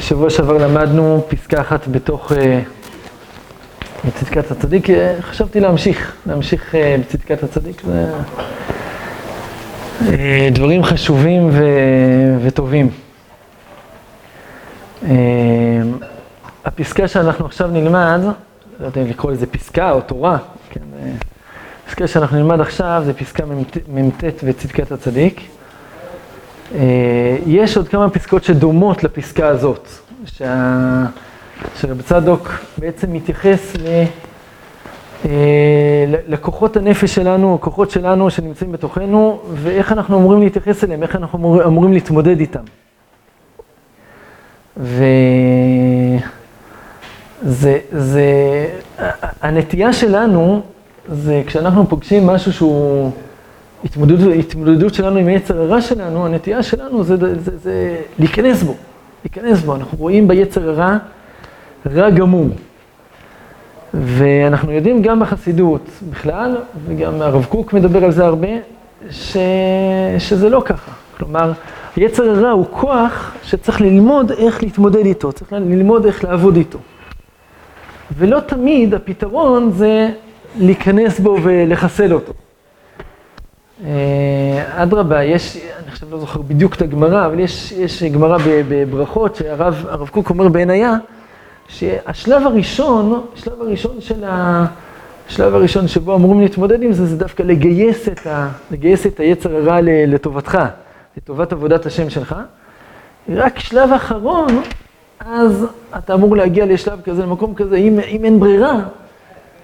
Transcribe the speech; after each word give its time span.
שבוע 0.00 0.30
שעבר 0.30 0.58
למדנו 0.58 1.24
פסקה 1.28 1.60
אחת 1.60 1.88
בתוך 1.88 2.32
בצדקת 4.04 4.50
הצדיק, 4.50 4.86
חשבתי 5.20 5.60
להמשיך, 5.60 6.14
להמשיך 6.26 6.74
בצדקת 7.00 7.42
הצדיק, 7.42 7.82
זה 7.84 8.08
דברים 10.52 10.84
חשובים 10.84 11.48
ו... 11.52 11.64
וטובים. 12.42 12.90
הפסקה 16.64 17.08
שאנחנו 17.08 17.46
עכשיו 17.46 17.68
נלמד, 17.68 18.20
לא 18.80 18.86
יודע 18.86 19.02
אם 19.02 19.06
לקרוא 19.06 19.32
לזה 19.32 19.46
פסקה 19.46 19.90
או 19.90 20.00
תורה, 20.00 20.38
כן, 20.70 20.80
הפסקה 21.86 22.06
שאנחנו 22.06 22.36
נלמד 22.36 22.60
עכשיו 22.60 23.02
זה 23.04 23.14
פסקה 23.14 23.44
מ"ט 23.88 24.24
בצדקת 24.44 24.92
הצדיק. 24.92 25.40
יש 27.46 27.76
עוד 27.76 27.88
כמה 27.88 28.10
פסקאות 28.10 28.44
שדומות 28.44 29.04
לפסקה 29.04 29.48
הזאת, 29.48 29.88
שה... 30.24 31.06
שרב 31.76 32.02
צדוק 32.02 32.50
בעצם 32.78 33.12
מתייחס 33.12 33.76
ל... 33.76 34.04
לכוחות 36.28 36.76
הנפש 36.76 37.14
שלנו, 37.14 37.54
הכוחות 37.54 37.90
שלנו 37.90 38.30
שנמצאים 38.30 38.72
בתוכנו, 38.72 39.40
ואיך 39.54 39.92
אנחנו 39.92 40.18
אמורים 40.18 40.40
להתייחס 40.40 40.84
אליהם, 40.84 41.02
איך 41.02 41.16
אנחנו 41.16 41.38
אמור, 41.38 41.64
אמורים 41.64 41.92
להתמודד 41.92 42.40
איתם. 42.40 42.64
וזה, 47.42 47.78
זה, 47.92 48.66
הנטייה 49.42 49.92
שלנו, 49.92 50.62
זה 51.08 51.42
כשאנחנו 51.46 51.88
פוגשים 51.88 52.26
משהו 52.26 52.52
שהוא 52.52 53.12
התמודדות, 53.84 54.34
התמודדות 54.38 54.94
שלנו 54.94 55.18
עם 55.18 55.26
היצר 55.26 55.60
הרע 55.60 55.80
שלנו, 55.80 56.26
הנטייה 56.26 56.62
שלנו 56.62 57.04
זה, 57.04 57.16
להיכנס 58.18 58.62
בו, 58.62 58.74
להיכנס 59.24 59.62
בו. 59.62 59.76
אנחנו 59.76 59.98
רואים 59.98 60.28
ביצר 60.28 60.70
הרע 60.70 60.96
רע 61.94 62.10
גמור. 62.10 62.48
ואנחנו 63.94 64.72
יודעים 64.72 65.02
גם 65.02 65.20
בחסידות 65.20 65.90
בכלל, 66.10 66.56
וגם 66.86 67.22
הרב 67.22 67.44
קוק 67.44 67.72
מדבר 67.72 68.04
על 68.04 68.10
זה 68.12 68.24
הרבה, 68.24 68.48
ש... 69.10 69.36
שזה 70.18 70.48
לא 70.48 70.62
ככה. 70.64 70.92
כלומר, 71.18 71.52
יצר 71.96 72.30
הרע 72.30 72.50
הוא 72.50 72.66
כוח 72.70 73.34
שצריך 73.42 73.80
ללמוד 73.80 74.32
איך 74.32 74.62
להתמודד 74.62 75.06
איתו, 75.06 75.32
צריך 75.32 75.52
ללמוד 75.52 76.06
איך 76.06 76.24
לעבוד 76.24 76.56
איתו. 76.56 76.78
ולא 78.16 78.40
תמיד 78.40 78.94
הפתרון 78.94 79.70
זה 79.72 80.08
להיכנס 80.58 81.20
בו 81.20 81.36
ולחסל 81.42 82.14
אותו. 82.14 82.32
אדרבה, 84.76 85.24
יש, 85.24 85.56
אני 85.56 85.88
עכשיו 85.88 86.08
לא 86.10 86.18
זוכר 86.18 86.42
בדיוק 86.42 86.74
את 86.74 86.82
הגמרא, 86.82 87.26
אבל 87.26 87.40
יש, 87.40 87.72
יש 87.72 88.02
גמרא 88.02 88.38
בברכות 88.68 89.36
שהרב 89.36 90.08
קוק 90.10 90.30
אומר 90.30 90.48
בעינייה, 90.48 90.94
שהשלב 91.68 92.46
הראשון, 92.46 93.22
השלב 93.36 93.60
הראשון 93.60 94.00
של 94.00 94.24
ה... 94.24 94.66
השלב 95.28 95.54
הראשון 95.54 95.88
שבו 95.88 96.16
אמורים 96.16 96.40
להתמודד 96.40 96.82
עם 96.82 96.92
זה, 96.92 97.06
זה 97.06 97.16
דווקא 97.16 97.42
לגייס 97.42 98.08
את, 98.08 98.26
ה, 98.26 98.48
לגייס 98.70 99.06
את 99.06 99.20
היצר 99.20 99.56
הרע 99.56 99.78
לטובתך, 99.82 100.58
לטובת 101.16 101.52
עבודת 101.52 101.86
השם 101.86 102.10
שלך. 102.10 102.36
רק 103.28 103.58
שלב 103.58 103.92
אחרון, 103.92 104.62
אז 105.20 105.66
אתה 105.98 106.14
אמור 106.14 106.36
להגיע 106.36 106.66
לשלב 106.66 107.00
כזה, 107.00 107.22
למקום 107.22 107.54
כזה, 107.54 107.76
אם, 107.76 108.00
אם 108.08 108.24
אין 108.24 108.40
ברירה, 108.40 108.80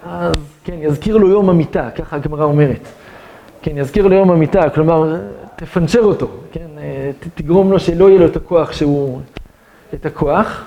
אז 0.06 0.34
כן, 0.64 0.75
יזכיר 0.81 1.17
לו 1.17 1.28
יום 1.28 1.50
המיטה, 1.50 1.91
ככה 1.91 2.17
הגמרא 2.17 2.44
אומרת. 2.44 2.89
כן, 3.62 3.78
יזכיר 3.78 4.06
לו 4.06 4.14
יום 4.16 4.30
המיטה, 4.30 4.70
כלומר, 4.70 5.16
תפנצ'ר 5.56 6.02
אותו, 6.02 6.30
כן, 6.52 6.66
תגרום 7.34 7.72
לו 7.72 7.80
שלא 7.80 8.08
יהיה 8.08 8.20
לו 8.20 8.26
את 8.26 8.36
הכוח 8.36 8.72
שהוא, 8.72 9.20
את 9.94 10.06
הכוח. 10.06 10.64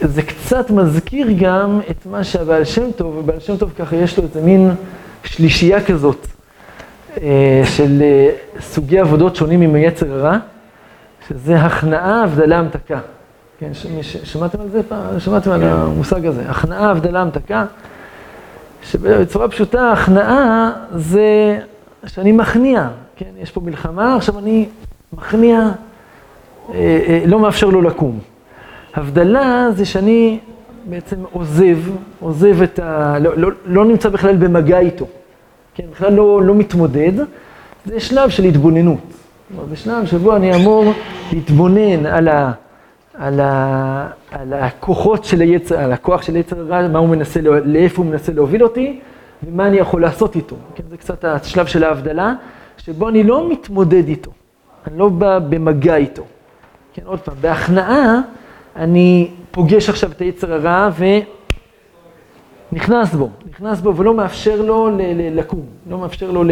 זה 0.00 0.22
קצת 0.22 0.70
מזכיר 0.70 1.28
גם 1.40 1.80
את 1.90 2.06
מה 2.06 2.24
שהבעל 2.24 2.64
שם 2.64 2.92
טוב, 2.96 3.16
ובעל 3.16 3.40
שם 3.40 3.56
טוב 3.56 3.72
ככה 3.78 3.96
יש 3.96 4.18
לו 4.18 4.24
איזה 4.24 4.42
מין 4.42 4.70
שלישייה 5.24 5.84
כזאת 5.84 6.26
של 7.64 8.02
סוגי 8.60 8.98
עבודות 8.98 9.36
שונים 9.36 9.60
עם 9.60 9.74
היצר 9.74 10.12
הרע, 10.12 10.38
שזה 11.28 11.56
הכנעה, 11.56 12.24
הבדלה, 12.24 12.58
המתקה. 12.58 12.98
כן, 13.58 13.70
שמעתם 14.24 14.60
על 14.60 14.68
זה 14.68 14.82
פעם? 14.82 15.20
שמעתם 15.20 15.50
על 15.50 15.62
המושג 15.62 16.26
הזה, 16.26 16.42
הכנעה, 16.48 16.90
הבדלה, 16.90 17.20
המתקה, 17.20 17.64
שבצורה 18.90 19.48
פשוטה 19.48 19.92
הכנעה 19.92 20.72
זה 20.94 21.58
שאני 22.06 22.32
מכניע, 22.32 22.88
כן, 23.16 23.30
יש 23.38 23.50
פה 23.50 23.60
מלחמה, 23.60 24.16
עכשיו 24.16 24.38
אני 24.38 24.66
מכניע 25.12 25.70
לא 27.26 27.40
מאפשר 27.40 27.66
לו 27.66 27.82
לקום. 27.82 28.18
הבדלה 28.94 29.68
זה 29.74 29.84
שאני 29.84 30.38
בעצם 30.84 31.16
עוזב, 31.32 31.76
עוזב 32.20 32.62
את 32.62 32.78
ה... 32.78 33.18
לא, 33.20 33.36
לא, 33.36 33.50
לא 33.64 33.84
נמצא 33.84 34.08
בכלל 34.08 34.36
במגע 34.36 34.78
איתו, 34.78 35.06
כן, 35.74 35.84
בכלל 35.92 36.12
לא, 36.12 36.42
לא 36.42 36.54
מתמודד, 36.54 37.12
זה 37.86 38.00
שלב 38.00 38.30
של 38.30 38.44
התבוננות. 38.44 38.98
זה 39.68 39.76
שלב 39.76 40.06
שבו 40.06 40.36
אני 40.36 40.54
אמור 40.54 40.92
להתבונן 41.32 42.06
על, 42.06 42.28
ה, 42.28 42.52
על, 43.18 43.40
ה, 43.40 44.08
על 44.30 44.52
הכוחות 44.52 45.24
של 45.24 45.40
היצר, 45.40 45.78
על 45.78 45.92
הכוח 45.92 46.22
של 46.22 46.34
היצר 46.34 46.60
הרע, 46.60 46.88
מה 46.88 46.98
הוא 46.98 47.08
מנסה, 47.08 47.40
לאיפה 47.64 48.02
הוא 48.02 48.10
מנסה 48.10 48.32
להוביל 48.32 48.62
אותי, 48.64 49.00
ומה 49.42 49.66
אני 49.66 49.76
יכול 49.76 50.02
לעשות 50.02 50.36
איתו. 50.36 50.56
כן, 50.74 50.84
זה 50.90 50.96
קצת 50.96 51.24
השלב 51.24 51.66
של 51.66 51.84
ההבדלה, 51.84 52.34
שבו 52.78 53.08
אני 53.08 53.22
לא 53.22 53.48
מתמודד 53.48 54.08
איתו, 54.08 54.30
אני 54.86 54.98
לא 54.98 55.08
בא 55.08 55.38
במגע 55.38 55.96
איתו. 55.96 56.22
כן, 56.94 57.02
עוד 57.04 57.20
פעם, 57.20 57.34
בהכנעה 57.40 58.20
אני 58.76 59.30
פוגש 59.50 59.88
עכשיו 59.88 60.10
את 60.12 60.20
היצר 60.20 60.52
הרע 60.52 60.88
ונכנס 62.72 63.14
בו, 63.14 63.30
נכנס 63.50 63.80
בו 63.80 63.96
ולא 63.96 64.14
מאפשר 64.14 64.62
לו 64.62 64.90
לקום, 65.32 65.62
לא 65.90 65.98
מאפשר 65.98 66.30
לו 66.30 66.44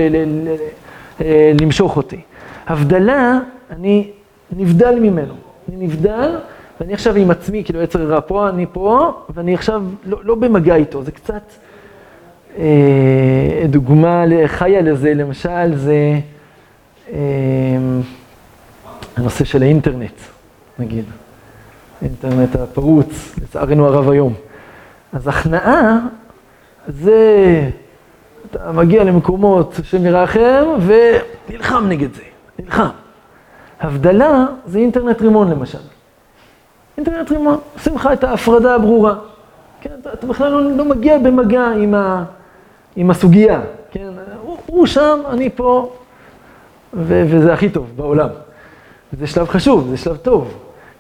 למשוך 1.61 1.97
אותי. 1.97 2.21
הבדלה, 2.67 3.39
אני 3.71 4.11
נבדל 4.57 4.99
ממנו, 5.01 5.35
אני 5.69 5.87
נבדל 5.87 6.37
ואני 6.81 6.95
עכשיו 6.95 7.17
עם 7.17 7.31
עצמי, 7.31 7.65
כאילו 7.65 7.83
יצר 7.83 8.03
הרע 8.03 8.21
פה, 8.27 8.49
אני 8.49 8.67
פה, 8.73 9.13
ואני 9.35 9.55
עכשיו 9.55 9.83
לא, 10.07 10.19
לא 10.25 10.35
במגע 10.35 10.75
איתו, 10.75 11.03
זה 11.03 11.13
קצת 11.13 11.43
אה, 12.59 13.65
דוגמה 13.69 14.25
חיה 14.47 14.83
לזה, 14.83 15.15
למשל, 15.15 15.77
זה 15.77 16.21
אה, 17.13 17.19
הנושא 19.17 19.45
של 19.45 19.63
האינטרנט. 19.63 20.13
נגיד, 20.79 21.05
אינטרנט 22.03 22.57
הפרוץ, 22.57 23.35
לצערנו 23.43 23.87
הרב 23.87 24.11
היום. 24.11 24.35
אז 25.13 25.29
הכנעה 25.29 25.99
זה, 26.89 27.71
אתה 28.51 28.73
מגיע 28.73 29.05
למקומות 29.05 29.79
השם 29.79 30.07
ירחם 30.07 30.65
ונלחם 31.49 31.85
נגד 31.89 32.15
זה, 32.15 32.23
נלחם. 32.59 32.89
הבדלה 33.81 34.47
זה 34.67 34.79
אינטרנט 34.79 35.23
רימון 35.23 35.51
למשל. 35.51 35.79
אינטרנט 36.97 37.31
רימון, 37.31 37.59
עושים 37.75 37.95
לך 37.95 38.09
את 38.13 38.25
ההפרדה 38.25 38.75
הברורה. 38.75 39.15
כן, 39.81 39.91
אתה, 40.01 40.13
אתה 40.13 40.27
בכלל 40.27 40.53
לא, 40.53 40.77
לא 40.77 40.85
מגיע 40.85 41.19
במגע 41.19 41.67
עם, 41.67 41.95
ה, 41.95 42.25
עם 42.97 43.11
הסוגיה. 43.11 43.61
כן, 43.91 44.09
הוא, 44.43 44.57
הוא 44.67 44.87
שם, 44.87 45.21
אני 45.29 45.51
פה, 45.51 45.93
ו, 46.95 47.25
וזה 47.29 47.53
הכי 47.53 47.71
טוב 47.71 47.93
בעולם. 47.97 48.29
זה 49.19 49.27
שלב 49.27 49.49
חשוב, 49.49 49.89
זה 49.91 49.97
שלב 49.97 50.17
טוב. 50.17 50.55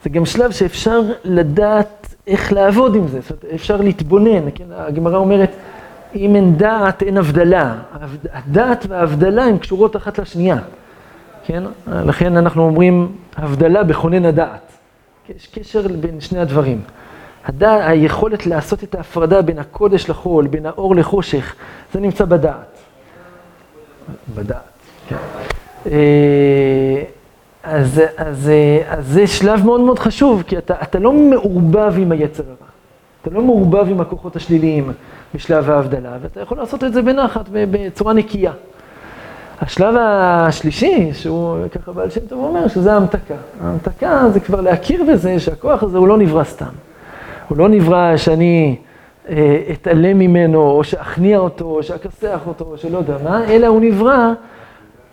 זה 0.04 0.10
גם 0.10 0.26
שלב 0.26 0.50
שאפשר 0.50 1.00
לדעת 1.24 2.14
איך 2.26 2.52
לעבוד 2.52 2.94
עם 2.94 3.08
זה, 3.08 3.20
זאת 3.20 3.30
אומרת, 3.30 3.44
אפשר 3.54 3.76
להתבונן, 3.76 4.50
כן? 4.54 4.64
הגמרא 4.70 5.16
אומרת, 5.16 5.50
אם 6.14 6.36
אין 6.36 6.56
דעת, 6.56 7.02
אין 7.02 7.18
הבדלה. 7.18 7.74
הדעת 8.32 8.86
וההבדלה 8.88 9.44
הן 9.44 9.58
קשורות 9.58 9.96
אחת 9.96 10.18
לשנייה, 10.18 10.58
כן? 11.44 11.62
לכן 11.86 12.36
אנחנו 12.36 12.62
אומרים, 12.62 13.12
הבדלה 13.36 13.84
בכונן 13.84 14.24
הדעת. 14.24 14.73
יש 15.28 15.46
קשר 15.46 15.88
בין 16.00 16.20
שני 16.20 16.38
הדברים. 16.38 16.80
הדעת, 17.44 17.80
היכולת 17.84 18.46
לעשות 18.46 18.84
את 18.84 18.94
ההפרדה 18.94 19.42
בין 19.42 19.58
הקודש 19.58 20.10
לחול, 20.10 20.46
בין 20.46 20.66
האור 20.66 20.96
לחושך, 20.96 21.54
זה 21.92 22.00
נמצא 22.00 22.24
בדעת. 22.24 22.78
בדעת, 24.34 24.62
כן. 25.08 25.16
אז, 27.62 28.02
אז, 28.16 28.50
אז 28.88 29.06
זה 29.06 29.26
שלב 29.26 29.64
מאוד 29.64 29.80
מאוד 29.80 29.98
חשוב, 29.98 30.42
כי 30.46 30.58
אתה, 30.58 30.74
אתה 30.82 30.98
לא 30.98 31.12
מעורבב 31.12 31.94
עם 31.98 32.12
היצר 32.12 32.42
הרע. 32.42 32.68
אתה 33.22 33.30
לא 33.30 33.42
מעורבב 33.42 33.88
עם 33.90 34.00
הכוחות 34.00 34.36
השליליים 34.36 34.92
בשלב 35.34 35.70
ההבדלה, 35.70 36.16
ואתה 36.22 36.40
יכול 36.40 36.58
לעשות 36.58 36.84
את 36.84 36.92
זה 36.92 37.02
בנחת, 37.02 37.44
בצורה 37.52 38.12
נקייה. 38.12 38.52
השלב 39.60 39.94
השלישי, 39.98 41.10
שהוא 41.12 41.56
ככה 41.68 41.92
בעל 41.92 42.10
שם 42.10 42.20
טוב 42.20 42.44
אומר, 42.44 42.68
שזה 42.68 42.92
ההמתקה. 42.92 43.34
ההמתקה 43.64 44.22
זה 44.32 44.40
כבר 44.40 44.60
להכיר 44.60 45.04
בזה 45.12 45.40
שהכוח 45.40 45.82
הזה 45.82 45.98
הוא 45.98 46.08
לא 46.08 46.18
נברא 46.18 46.44
סתם. 46.44 46.72
הוא 47.48 47.58
לא 47.58 47.68
נברא 47.68 48.16
שאני 48.16 48.76
אה, 49.28 49.62
אתעלם 49.72 50.18
ממנו, 50.18 50.70
או 50.70 50.84
שאכניע 50.84 51.38
אותו, 51.38 51.64
או 51.64 51.82
שאכסח 51.82 52.40
אותו, 52.46 52.64
או 52.64 52.78
שלא 52.78 52.98
יודע 52.98 53.16
מה, 53.24 53.44
אלא 53.48 53.66
הוא 53.66 53.80
נברא 53.80 54.32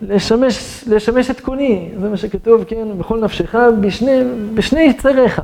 לשמש, 0.02 0.84
לשמש 0.88 1.30
את 1.30 1.40
קוני, 1.40 1.88
זה 2.00 2.08
מה 2.08 2.16
שכתוב, 2.16 2.64
כן, 2.64 2.88
בכל 2.98 3.20
נפשך, 3.20 3.54
בשני, 3.80 4.20
בשני 4.54 4.80
יצריך, 4.80 5.40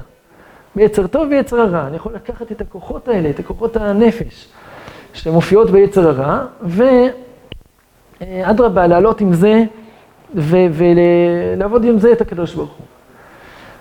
ביצר 0.76 1.06
טוב 1.06 1.26
ויצר 1.30 1.60
הרע. 1.60 1.86
אני 1.86 1.96
יכול 1.96 2.12
לקחת 2.14 2.52
את 2.52 2.60
הכוחות 2.60 3.08
האלה, 3.08 3.30
את 3.30 3.38
הכוחות 3.38 3.76
הנפש, 3.76 4.48
שמופיעות 5.12 5.70
ביצר 5.70 6.08
הרע, 6.08 6.44
ואדרבה, 8.20 8.86
לעלות 8.86 9.20
עם 9.20 9.32
זה 9.32 9.64
ולעבוד 10.34 11.84
עם 11.84 11.98
זה 11.98 12.12
את 12.12 12.20
הקדוש 12.20 12.54
ברוך 12.54 12.70
הוא. 12.70 12.86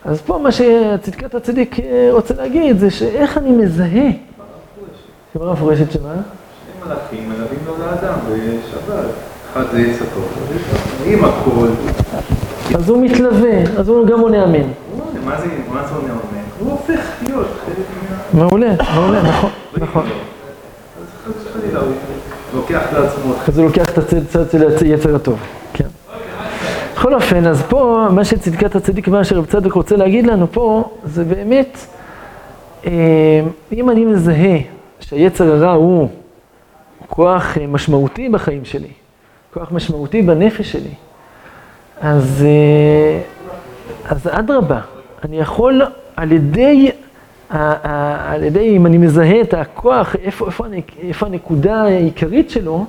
אז 0.06 0.22
פה 0.22 0.40
מה 0.44 0.52
שצדקת 0.52 1.36
הצדיק 1.36 1.80
אה, 1.80 2.10
רוצה 2.12 2.34
להגיד 2.34 2.80
זה 2.80 2.92
שאיך 2.92 3.38
אני 3.38 3.52
מזהה. 3.52 4.10
גמרא 5.36 5.54
מפורשת 5.54 5.92
שמה? 5.92 6.14
שני 6.14 6.86
מלאכים 6.86 7.30
מלווים 7.30 7.60
לו 7.66 7.74
לאדם 7.80 8.20
בשבת. 8.26 9.06
אחד 9.52 9.64
זה 9.72 9.80
עץ 9.80 10.02
הטוב, 10.02 10.54
עם 11.06 11.26
הכל. 11.26 11.68
אז 12.76 12.90
הוא 12.90 13.04
מתלווה, 13.04 13.62
אז 13.78 13.90
הוא 13.90 14.08
גם 14.08 14.20
עונה 14.20 14.44
אמן. 14.44 14.68
מה 15.26 15.40
זה 15.40 15.46
עונה 15.96 16.14
אמן? 16.14 16.44
הוא 16.60 16.72
הופך 16.72 17.02
להיות 17.24 17.48
חלק 17.66 17.86
מה... 18.34 18.44
מעולה, 18.44 18.74
מעולה, 18.96 19.24
נכון, 19.24 19.50
נכון. 19.78 20.06
אז 20.98 21.48
חלילה 21.54 21.80
הוא 21.80 21.94
לוקח 22.58 22.82
לעצמו. 22.94 23.34
אז 23.48 23.58
הוא 23.58 23.66
לוקח 23.66 23.90
את 23.90 23.98
הצד 23.98 24.52
של 24.52 24.86
היצר 24.86 25.16
הטוב, 25.16 25.40
כן. 25.74 25.88
בכל 26.94 27.14
אופן, 27.14 27.46
אז 27.46 27.62
פה, 27.62 28.08
מה 28.12 28.26
שצדקת 28.26 28.76
הצדיק, 28.76 29.08
מה 29.08 29.24
שרב 29.24 29.46
צדוק 29.46 29.74
רוצה 29.74 29.96
להגיד 29.96 30.28
לנו 30.28 30.48
פה, 30.52 30.90
זה 31.04 31.24
באמת, 31.24 31.78
אה, 32.86 32.92
אם 33.74 33.90
אני 33.90 34.06
מזהה 34.06 34.58
שהיצר 35.00 35.52
הרע 35.52 35.72
הוא 35.72 36.10
כוח 37.08 37.58
אה, 37.58 37.68
משמעותי 37.68 38.30
בחיים 38.30 38.66
שלי, 38.66 38.92
כוח 39.54 39.72
משמעותי 39.72 40.22
בנפש 40.22 40.72
שלי, 40.72 40.94
אז, 42.02 42.46
אה, 42.46 43.22
אז 44.10 44.30
אדרבה, 44.32 44.80
אני 45.24 45.40
יכול 45.40 45.82
על 46.16 46.32
ידי, 46.32 46.92
על 47.50 48.44
ידי, 48.44 48.78
אם 48.78 48.86
אני 48.86 48.98
מזהה 48.98 49.42
את 49.42 49.54
הכוח, 49.54 50.16
איפה, 50.16 50.46
איפה, 50.46 50.66
איפה 51.02 51.26
הנקודה 51.26 51.84
העיקרית 51.84 52.50
שלו, 52.50 52.86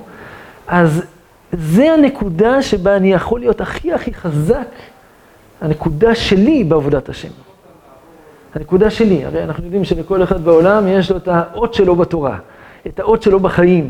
אז 0.67 1.03
זה 1.51 1.93
הנקודה 1.93 2.61
שבה 2.61 2.95
אני 2.95 3.13
יכול 3.13 3.39
להיות 3.39 3.61
הכי 3.61 3.93
הכי 3.93 4.13
חזק, 4.13 4.67
הנקודה 5.61 6.15
שלי 6.15 6.63
בעבודת 6.63 7.09
השם. 7.09 7.29
הנקודה 8.55 8.89
שלי, 8.89 9.25
הרי 9.25 9.43
אנחנו 9.43 9.63
יודעים 9.63 9.83
שלכל 9.83 10.23
אחד 10.23 10.43
בעולם 10.43 10.87
יש 10.87 11.11
לו 11.11 11.17
את 11.17 11.27
האות 11.27 11.73
שלו 11.73 11.95
בתורה, 11.95 12.37
את 12.87 12.99
האות 12.99 13.21
שלו 13.21 13.39
בחיים, 13.39 13.89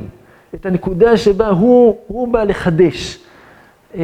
את 0.55 0.65
הנקודה 0.65 1.17
שבה 1.17 1.47
הוא, 1.47 1.97
הוא 2.07 2.27
בא 2.27 2.43
לחדש. 2.43 3.19
אה, 3.95 4.03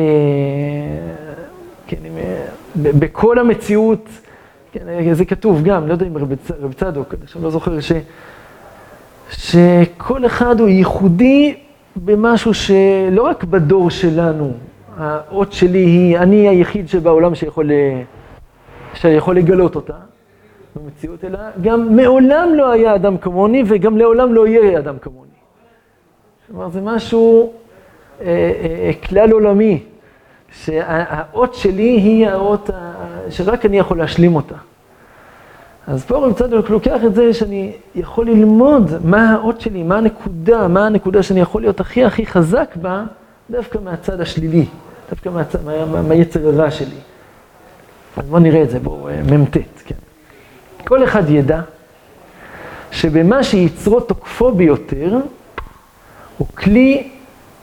כן, 1.88 1.98
בכל 2.76 3.40
המציאות, 3.40 4.10
כן, 4.80 5.14
זה 5.14 5.26
כתוב 5.26 5.64
גם, 5.64 5.88
לא 5.88 5.94
יודע 5.94 6.06
אם 6.08 6.18
רב 6.18 6.74
צדוק, 6.74 7.14
אני 7.14 7.24
עכשיו 7.24 7.44
לא 7.44 7.50
זוכר, 7.50 7.80
ש, 7.80 7.92
שכל 9.30 10.26
אחד 10.26 10.60
הוא 10.60 10.68
ייחודי 10.68 11.56
במשהו 11.96 12.54
שלא 12.54 13.22
רק 13.22 13.44
בדור 13.44 13.90
שלנו, 13.90 14.54
האות 14.98 15.54
שלי 15.54 15.80
היא, 15.80 16.18
אני 16.18 16.48
היחיד 16.48 16.90
שבעולם 16.90 17.36
שיכול, 17.36 17.72
שיכול 18.94 19.36
לגלות 19.36 19.76
אותה 19.76 19.94
במציאות, 20.76 21.24
אלא 21.26 21.40
גם 21.62 21.96
מעולם 21.96 22.50
לא 22.56 22.72
היה 22.72 22.96
אדם 22.96 23.18
כמוני 23.18 23.64
וגם 23.68 23.98
לעולם 23.98 24.34
לא 24.34 24.48
יהיה 24.48 24.80
אדם 24.80 24.96
כמוני. 25.02 25.30
כלומר, 26.48 26.70
זה 26.70 26.82
משהו 26.82 27.54
אה, 28.22 28.26
אה, 28.26 28.92
כלל 29.08 29.32
עולמי, 29.32 29.84
שהאות 30.52 31.54
שלי 31.54 31.84
היא 31.90 32.28
האות 32.28 32.70
שרק 33.30 33.66
אני 33.66 33.80
יכול 33.80 33.98
להשלים 33.98 34.36
אותה. 34.36 34.56
אז 35.88 36.06
פה 36.06 36.18
רב 36.18 36.34
צדוק 36.34 36.70
לוקח 36.70 37.00
את 37.06 37.16
זה 37.16 37.34
שאני 37.34 37.72
יכול 37.96 38.26
ללמוד 38.26 38.92
מה 39.04 39.34
האות 39.34 39.62
שלי, 39.62 39.84
מה 39.84 39.98
הנקודה, 39.98 40.68
מה 40.68 40.86
הנקודה 40.86 41.24
שאני 41.24 41.40
יכול 41.40 41.62
להיות 41.62 41.80
הכי 41.80 42.06
הכי 42.06 42.26
חזק 42.26 42.76
בה, 42.76 43.04
דווקא 43.50 43.78
מהצד 43.84 44.22
השלילי, 44.22 44.66
דווקא 45.10 45.30
מהצד, 45.30 45.60
מה, 45.66 46.02
מהיצר 46.02 46.48
הרע 46.48 46.72
שלי. 46.72 46.96
אז 48.18 48.26
בואו 48.30 48.40
נראה 48.40 48.64
את 48.64 48.70
זה, 48.70 48.80
בואו, 48.80 49.10
אה, 49.10 49.22
מ"ט, 49.24 49.58
כן. 49.86 49.96
כל 50.88 51.04
אחד 51.04 51.30
ידע 51.30 51.62
שבמה 52.92 53.44
שיצרו 53.44 54.00
תוקפו 54.00 54.52
ביותר, 54.52 55.18
הוא 56.38 56.48
כלי 56.48 57.10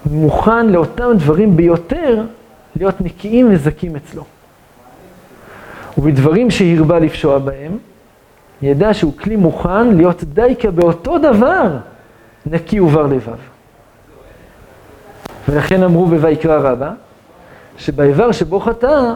מוכן 0.07 0.67
לאותם 0.67 1.11
דברים 1.19 1.57
ביותר 1.57 2.23
להיות 2.77 3.01
נקיים 3.01 3.49
וזכים 3.55 3.97
אצלו. 3.97 4.25
ובדברים 5.99 6.51
שהרבה 6.51 6.99
לפשוע 6.99 7.39
בהם, 7.39 7.79
ידע 8.63 8.95
שהוא 8.95 9.13
כלי 9.19 9.37
מוכן 9.37 9.89
להיות 9.89 10.25
דייקה 10.25 10.71
באותו 10.71 11.19
דבר, 11.19 11.77
נקי 12.47 12.81
ובר 12.81 13.07
לבב. 13.07 13.37
ולכן 15.49 15.83
אמרו 15.83 16.07
בויקרא 16.07 16.71
רבה, 16.71 16.91
שבאיבר 17.77 18.33
שבו 18.33 18.61
חטא, 18.61 19.13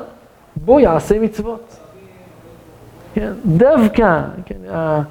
בו 0.57 0.81
יעשה 0.81 1.19
מצוות. 1.19 1.77
כן, 3.15 3.33
דווקא, 3.47 4.23
כן, 4.45 4.71
ה... 4.73 5.03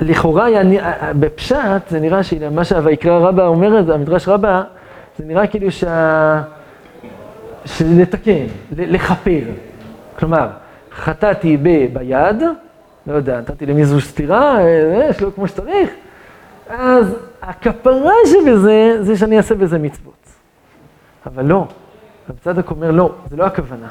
לכאורה, 0.00 0.46
בפשט, 1.18 1.88
זה 1.90 2.00
נראה 2.00 2.22
שמה 2.22 2.64
שהויקרא 2.64 3.28
רבה 3.28 3.46
אומרת, 3.46 3.88
המדרש 3.88 4.28
רבה, 4.28 4.62
זה 5.18 5.24
נראה 5.24 5.46
כאילו 5.46 5.70
שה... 5.70 6.42
לתקן, 7.80 8.46
לכפר. 8.76 9.40
כלומר, 10.20 10.48
חטאתי 10.92 11.56
ב... 11.56 11.68
ביד, 11.92 12.42
לא 13.06 13.14
יודע, 13.14 13.40
נתתי 13.40 13.66
למישהו 13.66 14.00
סטירה, 14.00 14.60
אה, 14.60 15.12
שלא 15.12 15.30
כמו 15.34 15.48
שצריך, 15.48 15.90
אז 16.68 17.16
הכפרה 17.42 18.12
שבזה, 18.26 18.96
זה 19.00 19.16
שאני 19.16 19.36
אעשה 19.36 19.54
בזה 19.54 19.78
מצוות. 19.78 20.26
אבל 21.26 21.44
לא, 21.44 21.66
רב 22.30 22.36
צדק 22.44 22.70
אומר, 22.70 22.90
לא, 22.90 23.10
זה 23.30 23.36
לא 23.36 23.44
הכוונה. 23.44 23.88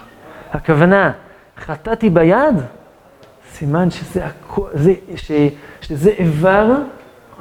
הכוונה, 0.51 1.11
חטאתי 1.57 2.09
ביד, 2.09 2.55
סימן 3.51 3.91
שזה, 3.91 4.21
זה, 4.73 4.93
ש, 5.15 5.31
שזה 5.81 6.09
איבר 6.09 6.75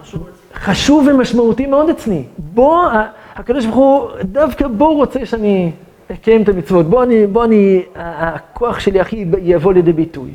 חשוב, 0.01 0.29
חשוב 0.55 1.09
ומשמעותי 1.09 1.67
מאוד 1.67 1.89
אצלי. 1.89 2.25
בוא, 2.39 2.89
הקדוש 3.35 3.67
ברוך 3.67 3.77
הוא, 3.77 4.11
דווקא 4.23 4.69
בו 4.69 4.95
רוצה 4.95 5.27
שאני 5.27 5.73
אקיים 6.13 6.43
את 6.43 6.49
המצוות. 6.49 6.87
בוא 6.87 7.03
אני, 7.03 7.27
בוא 7.27 7.45
אני, 7.45 7.83
הכוח 7.95 8.79
שלי 8.79 9.01
הכי 9.01 9.27
יבוא 9.43 9.73
לידי 9.73 9.93
ביטוי. 9.93 10.31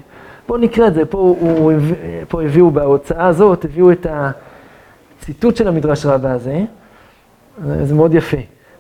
בואו 0.48 0.60
נקרא 0.60 0.88
את 0.88 0.94
זה, 0.94 1.06
פה, 1.06 1.18
הוא, 1.18 1.72
פה 2.28 2.44
הביאו 2.44 2.72
בהוצאה 2.72 3.28
הזאת, 3.28 3.66
הביאו 3.66 3.92
את 3.92 4.08
הציטוט 5.20 5.56
של 5.56 5.68
המדרש 5.68 6.06
רבה 6.06 6.32
הזה, 6.32 6.62
זה 7.84 7.96
מאוד 7.96 8.14
יפה. 8.14 8.38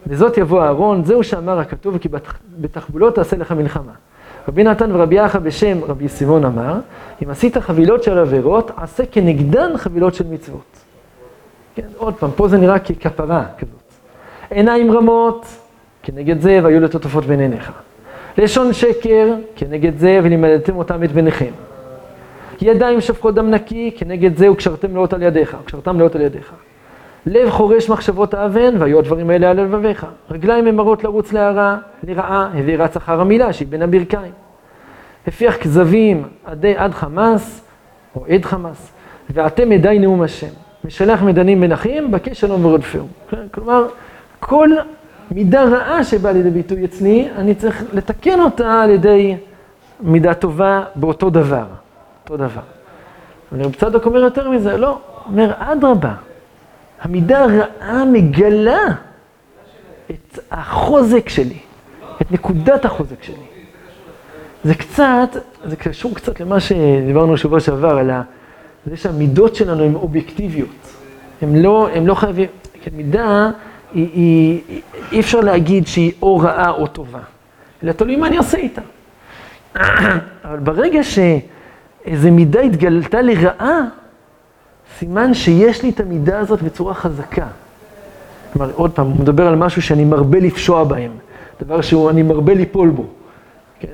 וזאת 0.08 0.38
יבוא 0.38 0.62
אהרון, 0.62 1.04
זהו 1.04 1.24
שאמר 1.24 1.60
הכתוב, 1.60 1.98
כי 1.98 2.10
בתחבולות 2.60 3.16
תעשה 3.16 3.38
לך 3.38 3.52
מלחמה. 3.52 3.92
רבי 4.48 4.64
נתן 4.64 4.96
ורבי 4.96 5.16
יחא 5.16 5.40
בשם 5.40 5.84
רבי 5.84 6.10
סימון 6.10 6.46
אמר, 6.46 6.80
אם 7.24 7.30
עשית 7.30 7.58
חבילות 7.58 8.04
של 8.04 8.18
עבירות, 8.18 8.72
עשה 8.78 9.06
כנגדן 9.06 9.78
חבילות 9.78 10.14
של 10.14 10.28
מצוות. 10.28 10.78
כן, 11.76 11.88
עוד 11.98 12.14
פעם, 12.14 12.30
פה 12.36 12.48
זה 12.48 12.58
נראה 12.58 12.80
ככפרה 12.80 13.46
כזאת. 13.58 13.82
עיניים 14.50 14.92
רמות, 14.92 15.46
כנגד 16.04 16.42
זה, 16.42 16.60
והיו 16.64 16.80
לטוטפות 16.80 17.26
בין 17.26 17.40
עיניך. 17.40 17.72
לשון 18.38 18.74
שקר, 18.74 19.34
כנגד 19.56 19.98
זה, 19.98 20.20
ולימדתם 20.24 20.76
אותם 20.76 21.04
את 21.04 21.12
בניכם. 21.12 21.52
ידיים 22.62 23.02
שפכות 23.02 23.36
דם 23.36 23.52
נקי, 23.52 23.92
כנגד 23.98 24.38
זה, 24.38 24.52
וקשרתם 24.52 24.96
לאות 24.96 25.14
על 25.14 25.22
ידיך, 25.22 25.58
וקשרתם 25.64 26.00
לאות 26.00 26.16
על 26.16 26.22
ידיך. 26.22 26.52
לב 27.26 27.50
חורש 27.50 27.90
מחשבות 27.90 28.34
האבן, 28.34 28.76
והיו 28.80 29.00
הדברים 29.00 29.30
האלה 29.30 29.50
על 29.50 29.62
לבביך. 29.62 30.06
רגליים 30.32 30.66
ממרות 30.66 31.04
לרוץ 31.04 31.34
להרע, 31.34 31.78
לרעה, 32.04 32.50
הביא 32.54 32.78
רץ 32.78 32.96
אחר 32.96 33.22
המילה 33.22 33.54
שהיא 33.54 33.68
בין 33.68 33.82
הברכיים. 33.82 34.32
הפיח 35.28 35.58
כזבים 35.58 36.24
עדי 36.46 36.74
עד 36.78 36.92
חמאס, 36.92 37.62
או 38.16 38.26
עד 38.30 38.46
חמאס, 38.46 38.92
ואתם 39.30 39.72
עדי 39.72 40.00
נאום 40.00 40.22
השם. 40.22 40.48
משלח 40.86 41.22
מדנים 41.22 41.72
אחים, 41.72 42.12
בקש 42.12 42.40
שלום 42.40 42.66
ורודפהו. 42.66 43.08
כלומר, 43.52 43.88
כל 44.40 44.70
מידה 45.34 45.64
רעה 45.64 46.04
שבאה 46.04 46.32
לידי 46.32 46.50
ביטוי 46.50 46.86
אצלי, 46.86 47.30
אני 47.36 47.56
צריך 47.56 47.84
לתקן 47.94 48.40
אותה 48.40 48.82
על 48.82 48.90
ידי 48.90 49.36
מידה 50.02 50.34
טובה 50.34 50.84
באותו 50.96 51.30
דבר. 51.30 51.66
אותו 52.24 52.38
דבר. 52.38 52.62
אבל 53.52 53.62
רב 53.62 53.76
צדוק 53.76 54.06
אומר 54.06 54.20
יותר 54.20 54.50
מזה, 54.50 54.78
לא, 54.78 55.00
אומר 55.26 55.52
אדרבה, 55.58 56.14
המידה 57.02 57.44
הרעה 57.44 58.06
מגלה 58.06 58.80
את 60.12 60.40
החוזק 60.52 61.30
שלי, 61.30 61.60
את 62.22 62.32
נקודת 62.32 62.86
החוזק 62.86 63.24
שלי. 63.24 63.46
זה 64.64 64.76
קצת, 64.76 65.30
זה 65.64 65.76
קשור 65.76 66.16
קצת 66.16 66.40
למה 66.40 66.60
שדיברנו 66.60 67.34
בשבוע 67.34 67.60
שעבר, 67.60 67.98
על 67.98 68.12
זה 68.86 68.98
שהמידות 68.98 69.56
שלנו 69.56 69.84
הן 69.84 69.96
אובייקטיביות. 69.96 70.70
הן 71.42 71.56
לא, 71.56 71.90
הן 71.94 72.06
לא 72.06 72.16
חייבים, 72.16 72.48
כן, 72.82 72.92
מידה 72.94 73.50
היא, 73.94 74.10
היא, 74.14 74.82
אי 75.12 75.20
אפשר 75.20 75.40
להגיד 75.40 75.88
שהיא 75.88 76.12
או 76.22 76.38
רעה 76.38 76.70
או 76.70 76.88
טובה, 76.88 77.20
אלא 77.84 77.92
תלוי 77.92 78.16
מה 78.16 78.28
אני 78.28 78.38
עושה 78.38 78.58
איתה. 78.58 78.82
אבל 80.46 80.60
ברגע 80.64 81.00
שאיזו 81.04 82.32
מידה 82.32 82.62
התגלתה 82.62 83.22
לרעה, 83.22 83.80
סימן 85.00 85.34
שיש 85.34 85.84
לי 85.84 85.90
את 85.90 86.00
המידה 86.00 86.40
הזאת 86.40 86.62
בצורה 86.62 86.94
חזקה. 86.94 87.48
כלומר, 88.54 88.72
עוד 88.76 88.92
פעם, 88.92 89.08
הוא 89.08 89.22
מדבר 89.22 89.48
על 89.48 89.56
משהו 89.56 89.82
שאני 89.82 90.06
מרבה 90.06 90.40
לפשוע 90.40 90.84
בהם, 90.84 91.12
דבר 91.62 91.82
שאני 91.82 92.24
מרבה 92.24 92.54
ליפול 92.54 92.90
בו. 92.90 93.06
כן, 93.80 93.94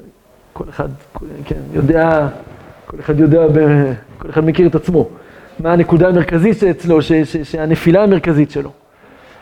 כל 0.53 0.63
אחד, 0.69 0.89
כן, 1.45 1.59
יודע, 1.73 2.27
כל 2.85 2.97
אחד 2.99 3.19
יודע, 3.19 3.41
כל 4.17 4.29
אחד 4.29 4.45
מכיר 4.45 4.67
את 4.67 4.75
עצמו. 4.75 5.09
מה 5.59 5.73
הנקודה 5.73 6.07
המרכזית 6.07 6.63
אצלו, 6.63 6.99
שהנפילה 7.43 8.03
המרכזית 8.03 8.51
שלו. 8.51 8.71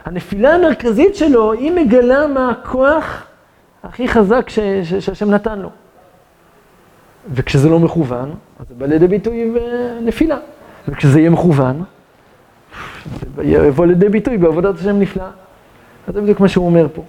הנפילה 0.08 0.56
המרכזית 0.56 1.16
שלו, 1.16 1.54
היא 1.54 1.72
מגלה 1.72 2.28
מה 2.28 2.50
הכוח 2.50 3.24
הכי 3.84 4.08
חזק 4.08 4.50
שהשם 5.00 5.32
נתן 5.32 5.60
לו. 5.60 5.70
וכשזה 7.34 7.70
לא 7.70 7.80
מכוון, 7.80 8.36
אז 8.60 8.68
זה 8.68 8.76
בא 8.78 8.86
לידי 8.86 9.08
ביטוי 9.08 9.52
בנפילה. 9.52 10.38
וכשזה 10.88 11.20
יהיה 11.20 11.30
מכוון, 11.30 11.84
זה 13.36 13.44
יבוא 13.44 13.86
לידי 13.86 14.10
ביטוי 14.10 14.38
בעבודת 14.38 14.76
השם 14.76 15.00
נפלאה. 15.00 15.30
אז 16.08 16.14
זה 16.14 16.22
בדיוק 16.22 16.40
מה 16.40 16.48
שהוא 16.48 16.66
אומר 16.66 16.88
פה. 16.94 17.04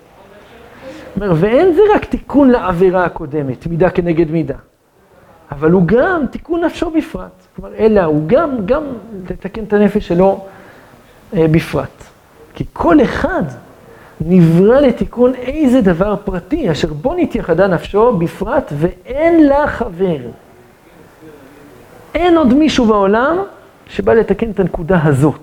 אומר, 1.17 1.33
ואין 1.37 1.73
זה 1.73 1.83
רק 1.95 2.05
תיקון 2.05 2.51
לעבירה 2.51 3.05
הקודמת, 3.05 3.67
מידה 3.67 3.91
כנגד 3.91 4.31
מידה, 4.31 4.57
אבל 5.51 5.71
הוא 5.71 5.83
גם 5.87 6.27
תיקון 6.31 6.65
נפשו 6.65 6.91
בפרט. 6.91 7.47
כלומר, 7.57 7.75
אלא 7.75 8.01
הוא 8.01 8.23
גם, 8.27 8.67
גם 8.67 8.83
לתקן 9.31 9.65
את 9.65 9.73
הנפש 9.73 10.09
שלו 10.09 10.45
אה, 11.35 11.47
בפרט. 11.49 12.05
כי 12.59 12.65
כל 12.73 13.03
אחד 13.03 13.43
נברא 14.21 14.81
לתיקון 14.81 15.35
איזה 15.35 15.81
דבר 15.81 16.17
פרטי, 16.25 16.71
אשר 16.71 16.93
בו 16.93 17.15
נתייחדה 17.15 17.67
נפשו 17.67 18.17
בפרט, 18.17 18.73
ואין 18.77 19.47
לה 19.47 19.67
חבר. 19.67 20.17
אין 22.15 22.37
עוד 22.37 22.55
מישהו 22.55 22.87
בעולם 22.87 23.37
שבא 23.87 24.15
לתקן 24.15 24.51
את 24.51 24.61
הנקודה 24.61 25.01
הזאת. 25.05 25.41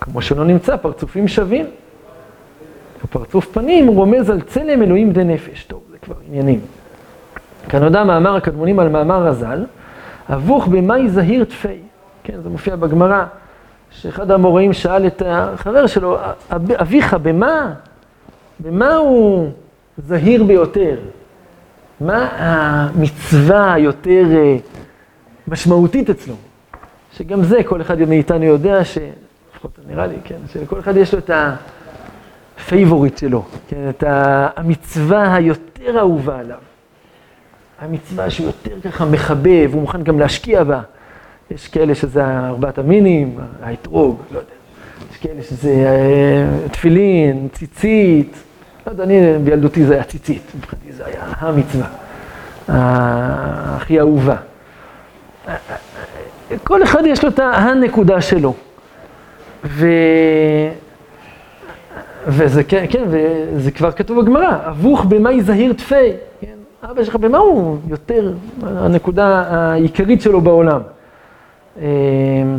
כמו 0.00 0.22
שלא 0.22 0.44
נמצא 0.44 0.76
פרצופים 0.76 1.28
שווים. 1.28 1.66
הפרצוף 3.04 3.46
פנים 3.52 3.88
רומז 3.88 4.30
על 4.30 4.40
צלם 4.40 4.82
אלוהים 4.82 5.12
די 5.12 5.24
נפש. 5.24 5.64
טוב, 5.64 5.82
זה 5.90 5.98
כבר 5.98 6.14
עניינים. 6.28 6.60
כאן 7.68 7.82
יודע 7.82 8.04
מאמר 8.04 8.36
הקדמונים 8.36 8.78
על 8.78 8.88
מאמר 8.88 9.26
הז"ל, 9.26 9.64
אבוך 10.34 10.66
במאי 10.66 11.08
זהיר 11.08 11.44
תפי. 11.44 11.78
כן, 12.24 12.40
זה 12.42 12.48
מופיע 12.48 12.76
בגמרא, 12.76 13.24
שאחד 14.00 14.30
המוראים 14.30 14.72
שאל 14.72 15.06
את 15.06 15.22
החבר 15.26 15.86
שלו, 15.86 16.18
אביך, 16.80 17.14
במה? 17.14 17.72
במה 18.60 18.94
הוא 18.94 19.50
זהיר 19.98 20.44
ביותר? 20.44 20.96
מה 22.00 22.28
המצווה 22.36 23.74
היותר 23.74 24.24
אה, 24.34 24.56
משמעותית 25.48 26.10
אצלו? 26.10 26.34
שגם 27.12 27.42
זה 27.42 27.62
כל 27.64 27.80
אחד 27.80 28.00
מאיתנו 28.00 28.44
יודע, 28.44 28.84
ש... 28.84 28.98
לפחות 29.50 29.78
נראה 29.88 30.06
לי, 30.06 30.16
כן, 30.24 30.38
שלכל 30.52 30.78
אחד 30.78 30.96
יש 30.96 31.14
לו 31.14 31.18
את 31.18 31.30
ה 32.56 32.63
favorite 32.63 33.18
שלו, 33.18 33.44
כן, 33.68 33.88
את 33.88 34.04
המצווה 34.56 35.34
היותר 35.34 35.98
אהובה 35.98 36.38
עליו. 36.38 36.58
המצווה 37.80 38.30
שהוא 38.30 38.46
יותר 38.46 38.80
ככה 38.80 39.04
מחבב, 39.04 39.70
הוא 39.72 39.80
מוכן 39.80 40.02
גם 40.02 40.18
להשקיע 40.18 40.64
בה. 40.64 40.80
יש 41.50 41.68
כאלה 41.68 41.94
שזה 41.94 42.24
ארבעת 42.24 42.78
המינים, 42.78 43.38
האתרוג, 43.62 44.22
לא 44.30 44.38
יודע. 44.38 44.50
יש 45.12 45.16
כאלה 45.16 45.42
שזה 45.42 45.70
אה, 45.70 46.68
תפילין, 46.68 47.48
ציצית. 47.52 48.36
לא 48.86 48.90
יודע, 48.92 49.04
אני 49.04 49.38
בילדותי 49.44 49.84
זה 49.84 49.94
היה 49.94 50.04
ציצית, 50.04 50.42
מבחינתי 50.56 50.92
זה 50.92 51.06
היה 51.06 51.22
המצווה, 51.38 51.86
הכי 52.68 54.00
אהובה. 54.00 54.36
כל 56.64 56.82
אחד 56.82 57.02
יש 57.06 57.24
לו 57.24 57.30
את 57.30 57.38
הנקודה 57.38 58.20
שלו. 58.20 58.54
ו... 59.64 59.86
וזה 62.26 62.64
כן, 62.64 62.84
כן, 62.90 63.04
וזה 63.08 63.70
כבר 63.70 63.92
כתוב 63.92 64.20
בגמרא, 64.20 64.68
אבוך 64.68 65.04
במאי 65.04 65.42
זהיר 65.42 65.72
תפי, 65.72 65.94
כן? 66.40 66.56
אבא 66.90 67.04
שלך 67.04 67.16
במה 67.16 67.38
הוא 67.38 67.78
יותר 67.88 68.32
הנקודה 68.62 69.44
העיקרית 69.48 70.22
שלו 70.22 70.40
בעולם. 70.40 70.80
אמ, 71.78 72.58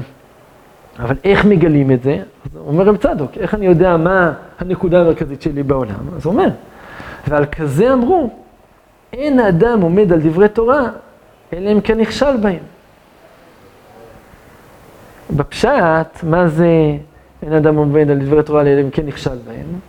אבל 1.00 1.16
איך 1.24 1.46
מגלים 1.46 1.92
את 1.92 2.04
זה? 2.04 2.18
אז 2.46 2.58
אומר 2.68 2.84
רב 2.84 2.98
צדוק, 2.98 3.32
איך 3.38 3.54
אני 3.54 3.66
יודע 3.66 3.98
מה 3.98 4.34
הנקודה 4.60 5.02
המרכזית 5.02 5.42
שלי 5.42 5.64
בעולם? 5.64 6.16
אז 6.16 6.26
הוא 6.26 6.34
אומר, 6.34 6.50
ועל 7.28 7.46
כזה 7.46 7.94
אמרו, 7.94 8.30
אין 9.14 9.40
האדם 9.40 9.82
עומד 9.82 10.14
על 10.14 10.20
דברי 10.20 10.50
תורה, 10.50 10.88
אלא 11.54 11.72
אם 11.72 11.82
כן 11.82 12.00
נכשל 12.00 12.38
בהם. 12.38 12.64
בפשט, 15.36 16.24
מה 16.24 16.48
זה 16.48 16.68
אין 17.44 17.54
אדם 17.54 17.76
עומד 17.76 18.12
על 18.12 18.20
דברי 18.20 18.44
תורה 18.44 18.62
אלא 18.62 18.82
אם 18.82 18.90
כן 18.90 19.06
נכשל 19.06 19.38
בהם? 19.48 19.80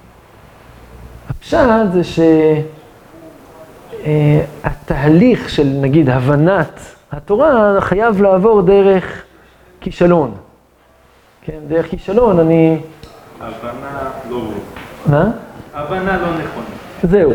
הפשט 1.31 1.93
זה 1.93 2.01
שהתהליך 4.05 5.45
אה, 5.45 5.49
של 5.49 5.67
נגיד 5.81 6.11
הבנת 6.11 6.81
התורה 7.13 7.81
חייב 7.81 8.23
לעבור 8.23 8.63
דרך 8.63 9.23
כישלון. 9.81 10.35
כן, 11.43 11.59
דרך 11.69 11.87
כישלון 11.87 12.39
אני... 12.41 12.79
הבנה 13.41 14.11
לא... 14.31 14.51
מה? 15.07 15.31
הבנה 15.75 16.17
לא 16.17 16.27
נכונה. 16.27 16.67
זהו. 17.03 17.33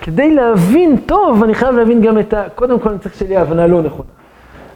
כדי 0.00 0.34
להבין 0.34 0.96
טוב, 1.06 1.42
אני 1.42 1.54
חייב 1.54 1.74
להבין 1.74 2.02
גם 2.02 2.18
את 2.18 2.34
ה... 2.34 2.44
קודם 2.54 2.80
כל 2.80 2.88
אני 2.88 2.98
צריך 2.98 3.14
שלי 3.14 3.36
הבנה 3.36 3.66
לא 3.66 3.82
נכונה. 3.82 4.08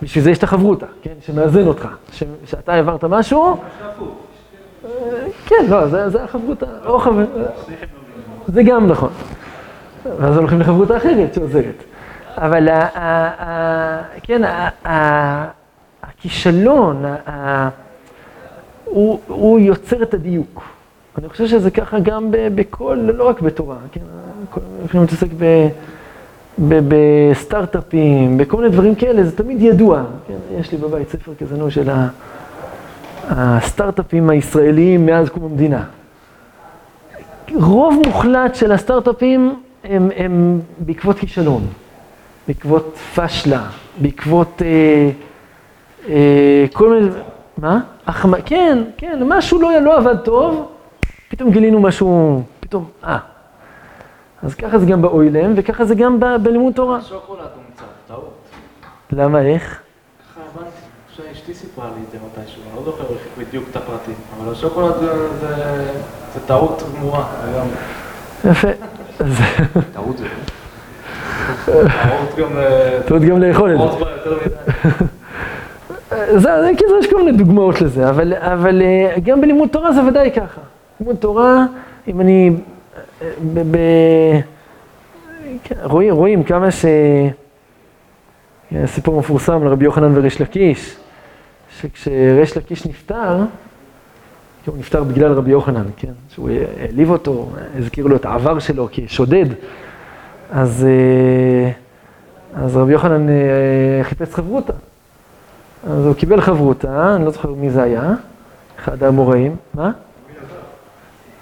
בשביל 0.02 0.24
זה 0.24 0.30
יש 0.30 0.38
את 0.38 0.42
החברותא, 0.42 0.86
כן? 1.02 1.14
שמאזן 1.20 1.66
אותך. 1.66 1.88
ש... 2.12 2.22
שאתה 2.44 2.74
העברת 2.74 3.04
משהו... 3.04 3.56
כן, 5.46 5.64
לא, 5.68 5.86
זה, 5.86 6.08
זה 6.08 6.24
החברותא, 6.24 6.66
או 6.86 6.98
חבר... 6.98 7.24
זה 8.46 8.62
גם 8.62 8.86
נכון. 8.86 9.10
ואז 10.18 10.36
הולכים 10.36 10.60
לחברותא 10.60 10.96
אחרת 10.96 11.34
שעוזרת. 11.34 11.84
אבל 12.36 12.68
כן, 14.22 14.42
הכישלון, 16.02 17.04
הוא, 18.84 19.58
יוצר 19.60 20.02
את 20.02 20.14
הדיוק. 20.14 20.62
אני 21.18 21.28
חושב 21.28 21.46
שזה 21.46 21.70
ככה 21.70 21.98
גם 22.00 22.28
בכל, 22.30 22.98
לא 23.14 23.28
רק 23.28 23.40
בתורה, 23.40 23.76
כן? 23.92 24.00
יכולים 24.84 25.06
להתעסק 25.06 25.28
בסטארט-אפים, 26.58 28.38
בכל 28.38 28.56
מיני 28.56 28.68
דברים 28.68 28.94
כאלה, 28.94 29.24
זה 29.24 29.36
תמיד 29.36 29.62
ידוע. 29.62 30.02
כן? 30.28 30.34
יש 30.60 30.72
לי 30.72 30.78
בבית 30.78 31.08
ספר 31.08 31.32
כזה, 31.34 31.56
נו, 31.56 31.70
של 31.70 31.90
הסטארט-אפים 33.28 34.30
הישראליים 34.30 35.06
מאז 35.06 35.28
קום 35.28 35.44
המדינה. 35.44 35.84
רוב 37.54 38.02
מוחלט 38.06 38.54
של 38.54 38.72
הסטארט-אפים 38.72 39.60
הם, 39.84 40.10
הם 40.16 40.60
בעקבות 40.78 41.18
כישלון. 41.18 41.66
בעקבות 42.50 42.96
פשלה, 43.14 43.66
בעקבות 43.98 44.62
אה, 44.62 45.10
אה, 46.08 46.64
כל 46.72 46.90
מיני, 46.90 47.08
מה? 47.58 47.80
החמ... 48.06 48.40
כן, 48.40 48.78
כן, 48.96 49.22
משהו 49.26 49.60
לא, 49.60 49.80
לא 49.80 49.96
עבד 49.96 50.16
טוב, 50.16 50.68
פתאום 51.28 51.50
גילינו 51.50 51.80
משהו, 51.80 52.42
פתאום, 52.60 52.84
אה. 53.04 53.18
אז 54.42 54.54
ככה 54.54 54.78
זה 54.78 54.86
גם 54.86 55.02
באוילם, 55.02 55.52
וככה 55.56 55.84
זה 55.84 55.94
גם 55.94 56.20
ב, 56.20 56.26
בלימוד 56.42 56.72
תורה. 56.74 57.02
שוקולד 57.02 57.40
הוא 57.40 57.62
מצב, 57.72 57.84
טעות. 58.08 58.34
למה, 59.12 59.40
איך? 59.40 59.80
ככה 60.34 60.40
הבנתי, 60.54 60.76
שאשתי 61.16 61.54
סיפרה 61.54 61.90
לי 61.96 62.02
את 62.06 62.10
זה 62.10 62.18
מתישהו, 62.26 62.62
אני 62.62 62.76
לא 62.76 62.84
זוכר 62.84 63.04
בדיוק 63.38 63.64
את 63.70 63.76
הפרטים, 63.76 64.14
אבל 64.36 64.52
השוקולד 64.52 64.94
זה 66.34 66.40
טעות 66.46 66.82
גמורה, 66.96 67.26
יפה. 68.44 68.68
טעות 69.94 70.18
זה... 70.18 70.26
טעות 73.06 73.22
גם 73.22 73.38
לאכול 73.38 73.74
את 73.74 73.78
זה. 73.78 73.86
זה 76.38 76.70
כאילו 76.76 76.98
יש 77.00 77.06
כל 77.10 77.22
מיני 77.24 77.38
דוגמאות 77.38 77.80
לזה, 77.80 78.10
אבל, 78.10 78.82
אה, 78.82 79.14
גם 79.24 79.40
בלימוד 79.40 79.68
תורה 79.68 79.92
זה 79.92 80.04
ודאי 80.04 80.30
ככה. 80.30 80.60
לימוד 81.00 81.16
תורה, 81.16 81.66
אם 82.08 82.20
אני... 82.20 82.50
אה, 83.22 84.40
כן, 85.64 85.74
רואים, 85.82 86.14
רואים 86.14 86.44
כמה 86.44 86.70
ש... 86.70 86.84
סיפור 88.86 89.18
מפורסם 89.18 89.64
לרבי 89.64 89.84
יוחנן 89.84 90.18
וריש 90.18 90.40
לקיש, 90.40 90.96
שכשריש 91.80 92.56
לקיש 92.56 92.86
נפטר, 92.86 93.38
הוא 94.66 94.76
נפטר 94.78 95.04
בגלל 95.04 95.32
רבי 95.32 95.50
יוחנן, 95.50 95.84
כן? 95.96 96.12
שהוא 96.28 96.50
העליב 96.80 97.10
אותו, 97.10 97.50
הזכיר 97.78 98.06
לו 98.06 98.16
את 98.16 98.24
העבר 98.24 98.58
שלו 98.58 98.88
כשודד. 98.92 99.46
אז, 100.52 100.86
אה, 100.88 101.70
אז 102.64 102.76
רבי 102.76 102.92
יוחנן 102.92 103.28
אה, 103.28 103.34
חיפש 104.02 104.34
חברותה. 104.34 104.72
אז 105.90 106.06
הוא 106.06 106.14
קיבל 106.14 106.40
חברותה, 106.40 107.14
אני 107.16 107.24
לא 107.24 107.30
זוכר 107.30 107.50
מי 107.50 107.70
זה 107.70 107.82
היה, 107.82 108.14
אחד 108.78 109.02
האמוראים. 109.02 109.56
מה? 109.74 109.90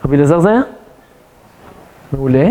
רבי 0.05 0.17
אלעזר 0.17 0.41
זה 0.41 0.49
היה? 0.49 0.61
מעולה. 2.13 2.47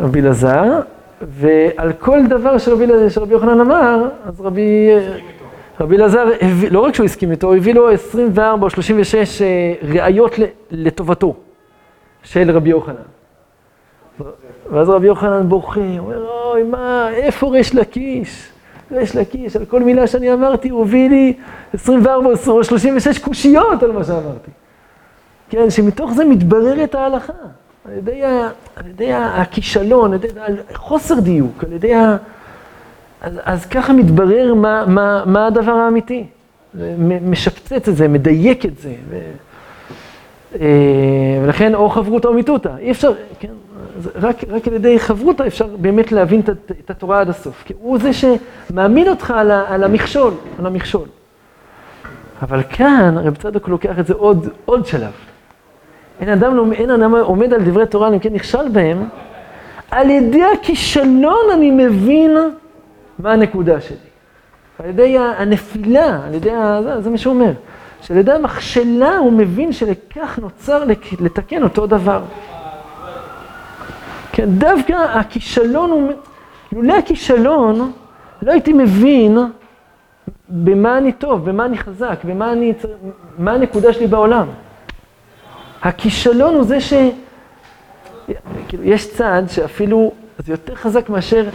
רבי 0.00 0.20
אלעזר, 0.20 0.80
ועל 1.20 1.92
כל 1.92 2.26
דבר 2.28 2.58
שרבי, 2.58 2.86
שרבי 3.08 3.32
יוחנן 3.32 3.60
אמר, 3.60 4.08
אז 4.26 4.40
רבי, 4.40 4.88
רבי 5.80 5.96
אלעזר, 5.96 6.24
לא 6.70 6.80
רק 6.80 6.94
שהוא 6.94 7.04
הסכים 7.04 7.30
איתו, 7.30 7.46
הוא 7.46 7.56
הביא 7.56 7.74
לו 7.74 7.90
24 7.90 8.64
או 8.64 8.70
36 8.70 9.42
אה, 9.42 9.74
ראיות 9.88 10.32
לטובתו 10.70 11.34
של 12.22 12.50
רבי 12.50 12.70
יוחנן. 12.70 13.15
ואז 14.70 14.88
רבי 14.88 15.06
יוחנן 15.06 15.48
בוכה, 15.48 15.80
הוא 15.80 15.98
אומר, 15.98 16.26
אוי, 16.52 16.62
מה, 16.62 17.08
איפה 17.10 17.48
ריש 17.48 17.74
לקיש? 17.74 18.48
ריש 18.92 19.16
לקיש, 19.16 19.56
על 19.56 19.64
כל 19.64 19.82
מילה 19.82 20.06
שאני 20.06 20.32
אמרתי, 20.32 20.68
הוא 20.68 20.82
הביא 20.82 21.10
לי 21.10 21.32
24 21.74 22.30
או 22.46 22.64
36 22.64 23.18
קושיות 23.18 23.82
על 23.82 23.92
מה 23.92 24.04
שאמרתי. 24.04 24.50
כן, 25.48 25.70
שמתוך 25.70 26.12
זה 26.12 26.24
מתבררת 26.24 26.94
ההלכה. 26.94 27.32
על 27.84 27.92
ידי, 27.92 28.24
ה, 28.24 28.48
על 28.76 28.86
ידי 28.86 29.12
הכישלון, 29.12 30.12
על 30.12 30.24
ידי 30.24 30.28
חוסר 30.74 31.20
דיוק, 31.20 31.64
על 31.64 31.72
ידי 31.72 31.94
ה... 31.94 32.16
אז, 33.20 33.40
אז 33.44 33.66
ככה 33.66 33.92
מתברר 33.92 34.54
מה, 34.54 34.86
מה, 34.86 35.22
מה 35.26 35.46
הדבר 35.46 35.72
האמיתי. 35.72 36.26
משפצץ 37.22 37.88
את 37.88 37.96
זה, 37.96 38.08
מדייק 38.08 38.66
את 38.66 38.78
זה. 38.78 38.92
ו... 39.10 39.18
אה, 40.54 40.60
ולכן 41.44 41.74
או 41.74 41.90
חברותא 41.90 42.28
או 42.28 42.34
מיתותא. 42.34 42.70
אי 42.78 42.90
אפשר, 42.90 43.12
כן, 43.38 43.52
רק, 44.14 44.36
רק 44.48 44.68
על 44.68 44.74
ידי 44.74 44.98
חברותא 44.98 45.42
אפשר 45.46 45.66
באמת 45.76 46.12
להבין 46.12 46.40
את, 46.40 46.48
את 46.84 46.90
התורה 46.90 47.20
עד 47.20 47.28
הסוף. 47.28 47.62
כי 47.66 47.74
הוא 47.78 47.98
זה 47.98 48.10
שמאמין 48.12 49.08
אותך 49.08 49.30
על, 49.30 49.50
ה, 49.50 49.64
על 49.68 49.84
המכשול, 49.84 50.32
על 50.58 50.66
המכשול. 50.66 51.08
אבל 52.42 52.62
כאן 52.62 53.18
רב 53.18 53.36
צדוק 53.36 53.68
לוקח 53.68 53.98
את 53.98 54.06
זה 54.06 54.14
עוד, 54.14 54.48
עוד 54.64 54.86
שלב. 54.86 55.12
אין 56.20 56.28
אדם, 56.28 56.72
אין 56.72 56.90
אדם 56.90 57.14
עומד 57.14 57.52
על 57.52 57.62
דברי 57.64 57.86
תורה, 57.86 58.08
אם 58.08 58.18
כן 58.18 58.32
נכשל 58.32 58.68
בהם, 58.68 59.08
על 59.90 60.10
ידי 60.10 60.42
הכישלון 60.44 61.50
אני 61.52 61.70
מבין 61.70 62.36
מה 63.18 63.32
הנקודה 63.32 63.80
שלי. 63.80 63.96
על 64.78 64.88
ידי 64.88 65.18
הנפילה, 65.18 66.20
על 66.26 66.34
ידי. 66.34 66.50
זה, 66.82 67.00
זה 67.00 67.10
מה 67.10 67.18
שהוא 67.18 67.34
אומר. 67.34 67.52
שעל 68.06 68.16
ידי 68.16 68.32
המכשלה 68.32 69.18
הוא 69.18 69.32
מבין 69.32 69.72
שלכך 69.72 70.38
נוצר 70.38 70.84
לתקן 71.20 71.62
אותו 71.62 71.86
דבר. 71.86 72.22
כן, 74.32 74.44
דווקא 74.58 74.92
הכישלון 74.92 75.90
הוא, 75.90 76.12
לולא 76.72 76.92
הכישלון, 76.92 77.92
לא 78.42 78.52
הייתי 78.52 78.72
מבין 78.72 79.38
במה 80.48 80.98
אני 80.98 81.12
טוב, 81.12 81.50
במה 81.50 81.64
אני 81.64 81.78
חזק, 81.78 82.18
במה 82.24 82.52
אני, 82.52 82.72
מה 83.38 83.52
הנקודה 83.52 83.92
שלי 83.92 84.06
בעולם. 84.06 84.46
הכישלון 85.82 86.54
הוא 86.54 86.64
זה 86.64 86.80
ש... 86.80 86.92
כאילו, 88.68 88.82
יש 88.84 89.14
צד 89.16 89.42
שאפילו, 89.48 90.12
זה 90.38 90.52
יותר 90.52 90.74
חזק 90.74 91.08
מאשר... 91.08 91.48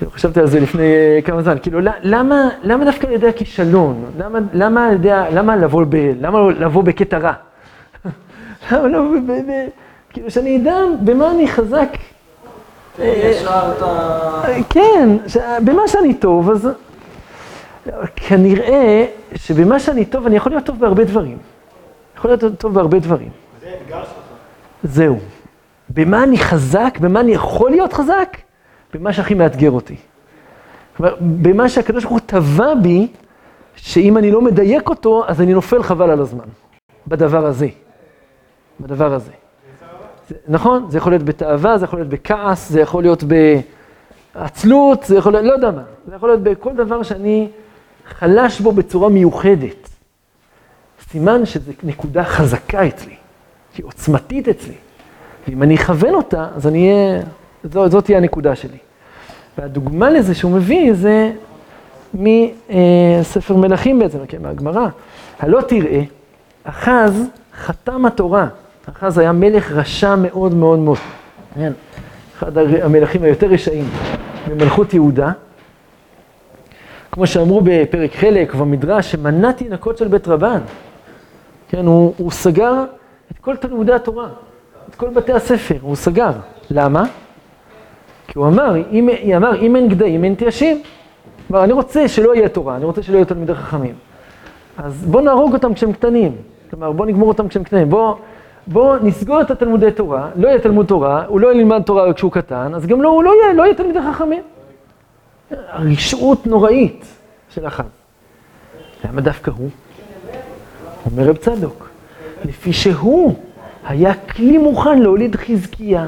כאילו, 0.00 0.12
חשבתי 0.12 0.40
על 0.40 0.46
זה 0.46 0.60
לפני 0.60 0.82
uh, 1.18 1.26
כמה 1.26 1.42
זמן, 1.42 1.56
כאילו, 1.62 1.80
למה, 2.02 2.48
למה 2.62 2.84
דווקא 2.84 3.06
על 3.06 3.12
ידי 3.12 3.28
הכישלון? 3.28 4.10
למה, 4.18 4.38
למה, 4.52 4.86
על 4.86 4.94
ידי, 4.94 5.10
למה 5.32 5.56
לבוא, 5.56 5.84
ב, 5.88 6.12
למה 6.20 6.50
לבוא 6.50 6.82
בקטע 6.82 7.18
רע? 7.18 7.32
למה 8.72 8.88
לא, 8.88 8.98
ב, 9.02 9.32
ב, 9.32 9.32
ב, 9.32 9.68
כאילו, 10.10 10.30
שאני 10.30 10.56
אדע 10.56 10.76
במה 11.00 11.30
אני 11.30 11.48
חזק. 11.48 11.88
ישר 12.98 13.72
אתה... 13.76 14.42
כן, 14.70 15.08
במה 15.64 15.88
שאני 15.88 16.14
טוב, 16.14 16.50
אז 16.50 16.68
כנראה 18.16 19.06
שבמה 19.34 19.80
שאני 19.80 20.04
טוב, 20.04 20.26
אני 20.26 20.36
יכול 20.36 20.52
להיות 20.52 20.64
טוב 20.64 20.80
בהרבה 20.80 21.04
דברים. 21.04 21.38
יכול 22.16 22.30
להיות 22.30 22.58
טוב 22.58 22.74
בהרבה 22.74 22.98
דברים. 22.98 23.28
זה 23.60 23.66
אתגר 23.82 24.00
שלך. 24.04 24.12
זהו. 24.82 25.18
במה 25.90 26.22
אני 26.22 26.38
חזק, 26.38 26.98
במה 27.00 27.20
אני 27.20 27.32
יכול 27.32 27.70
להיות 27.70 27.92
חזק? 27.92 28.36
במה 28.94 29.12
שהכי 29.12 29.34
מאתגר 29.34 29.70
אותי. 29.70 29.96
כלומר, 30.96 31.16
במה 31.20 31.68
שהקדוש 31.68 32.04
ברוך 32.04 32.12
הוא 32.12 32.20
טבע 32.26 32.74
בי, 32.74 33.08
שאם 33.76 34.18
אני 34.18 34.30
לא 34.30 34.42
מדייק 34.42 34.88
אותו, 34.88 35.24
אז 35.26 35.40
אני 35.40 35.54
נופל 35.54 35.82
חבל 35.82 36.10
על 36.10 36.20
הזמן. 36.20 36.44
בדבר 37.06 37.46
הזה. 37.46 37.68
בדבר 38.80 39.14
הזה. 39.14 39.30
זה, 40.28 40.34
נכון? 40.48 40.86
זה 40.90 40.98
יכול 40.98 41.12
להיות 41.12 41.22
בתאווה, 41.22 41.78
זה 41.78 41.84
יכול 41.84 41.98
להיות 41.98 42.08
בכעס, 42.08 42.70
זה 42.70 42.80
יכול 42.80 43.02
להיות 43.02 43.24
בעצלות, 44.34 45.04
זה 45.04 45.16
יכול 45.16 45.32
להיות, 45.32 45.44
לא 45.44 45.52
יודע 45.52 45.70
מה. 45.70 45.82
זה 46.06 46.14
יכול 46.14 46.28
להיות 46.28 46.42
בכל 46.42 46.74
דבר 46.74 47.02
שאני 47.02 47.48
חלש 48.08 48.60
בו 48.60 48.72
בצורה 48.72 49.08
מיוחדת. 49.08 49.88
סימן 51.10 51.46
שזו 51.46 51.72
נקודה 51.82 52.24
חזקה 52.24 52.86
אצלי, 52.86 53.14
שהיא 53.74 53.86
עוצמתית 53.86 54.48
אצלי. 54.48 54.74
ואם 55.48 55.62
אני 55.62 55.74
אכוון 55.74 56.14
אותה, 56.14 56.48
אז 56.56 56.66
אני 56.66 56.90
אהיה, 56.90 57.22
זאת, 57.64 57.90
זאת 57.90 58.04
תהיה 58.04 58.18
הנקודה 58.18 58.56
שלי. 58.56 58.78
והדוגמה 59.58 60.10
לזה 60.10 60.34
שהוא 60.34 60.52
מביא 60.52 60.94
זה 60.94 61.30
מספר 62.14 63.56
מלכים 63.56 63.98
בעצם, 63.98 64.18
כן, 64.28 64.42
מהגמרא. 64.42 64.88
הלא 65.38 65.60
תראה, 65.60 66.02
אחז 66.64 67.28
חתם 67.54 68.06
התורה. 68.06 68.46
אחז 68.88 69.18
היה 69.18 69.32
מלך 69.32 69.72
רשע 69.72 70.14
מאוד 70.14 70.54
מאוד 70.54 70.78
מאוד. 70.78 70.98
כן, 71.54 71.72
אחד 72.38 72.58
המלכים 72.58 73.22
היותר 73.22 73.46
רשעים 73.46 73.84
במלכות 74.48 74.94
יהודה. 74.94 75.32
כמו 77.12 77.26
שאמרו 77.26 77.60
בפרק 77.64 78.14
חלק 78.14 78.54
במדרש, 78.54 79.12
שמנע 79.12 79.52
תינוקות 79.52 79.98
של 79.98 80.08
בית 80.08 80.28
רבן. 80.28 80.60
כן, 81.68 81.86
הוא, 81.86 82.14
הוא 82.16 82.30
סגר 82.30 82.84
את 83.32 83.38
כל 83.38 83.56
תלמודי 83.56 83.92
התורה, 83.92 84.28
את 84.90 84.94
כל 84.94 85.08
בתי 85.08 85.32
הספר, 85.32 85.76
הוא 85.80 85.96
סגר. 85.96 86.32
למה? 86.70 87.04
כי 88.30 88.38
הוא 88.38 88.46
אמר, 88.46 88.74
אם, 88.92 89.08
אמר, 89.36 89.60
אם 89.60 89.76
אין 89.76 89.88
גדיים, 89.88 90.24
אין 90.24 90.34
תיישים. 90.34 90.82
כלומר, 91.48 91.64
אני 91.64 91.72
רוצה 91.72 92.08
שלא 92.08 92.34
יהיה 92.34 92.48
תורה, 92.48 92.76
אני 92.76 92.84
רוצה 92.84 93.02
שלא 93.02 93.16
יהיו 93.16 93.26
תלמידי 93.26 93.54
חכמים. 93.54 93.94
אז 94.78 95.04
בואו 95.06 95.24
נהרוג 95.24 95.52
אותם 95.52 95.74
כשהם 95.74 95.92
קטנים. 95.92 96.32
כלומר, 96.70 96.92
בואו 96.92 97.08
נגמור 97.08 97.28
אותם 97.28 97.48
כשהם 97.48 97.64
קטנים. 97.64 97.90
בואו 97.90 98.16
בוא 98.66 98.96
נסגור 99.02 99.40
את 99.40 99.50
התלמודי 99.50 99.90
תורה, 99.90 100.30
לא 100.36 100.48
יהיה 100.48 100.58
תלמוד 100.58 100.86
תורה, 100.86 101.24
הוא 101.26 101.40
לא 101.40 101.54
ילמד 101.54 101.82
תורה 101.82 102.12
כשהוא 102.12 102.32
קטן, 102.32 102.74
אז 102.74 102.86
גם 102.86 103.02
לא, 103.02 103.08
הוא 103.08 103.24
לא 103.24 103.32
יהיה, 103.42 103.52
לא 103.52 103.62
יהיה 103.62 103.74
תלמידי 103.74 103.98
חכמים. 104.12 104.42
רשעות 105.72 106.46
נוראית 106.46 107.04
של 107.50 107.66
אחת. 107.66 107.84
למה 109.04 109.20
דווקא 109.20 109.50
הוא? 109.50 109.68
אומר 111.06 111.22
רב 111.22 111.36
צדוק, 111.36 111.88
לפי 112.44 112.72
שהוא 112.72 113.34
היה 113.86 114.14
כלי 114.14 114.58
מוכן 114.58 114.98
להוליד 114.98 115.36
חזקיה. 115.36 116.06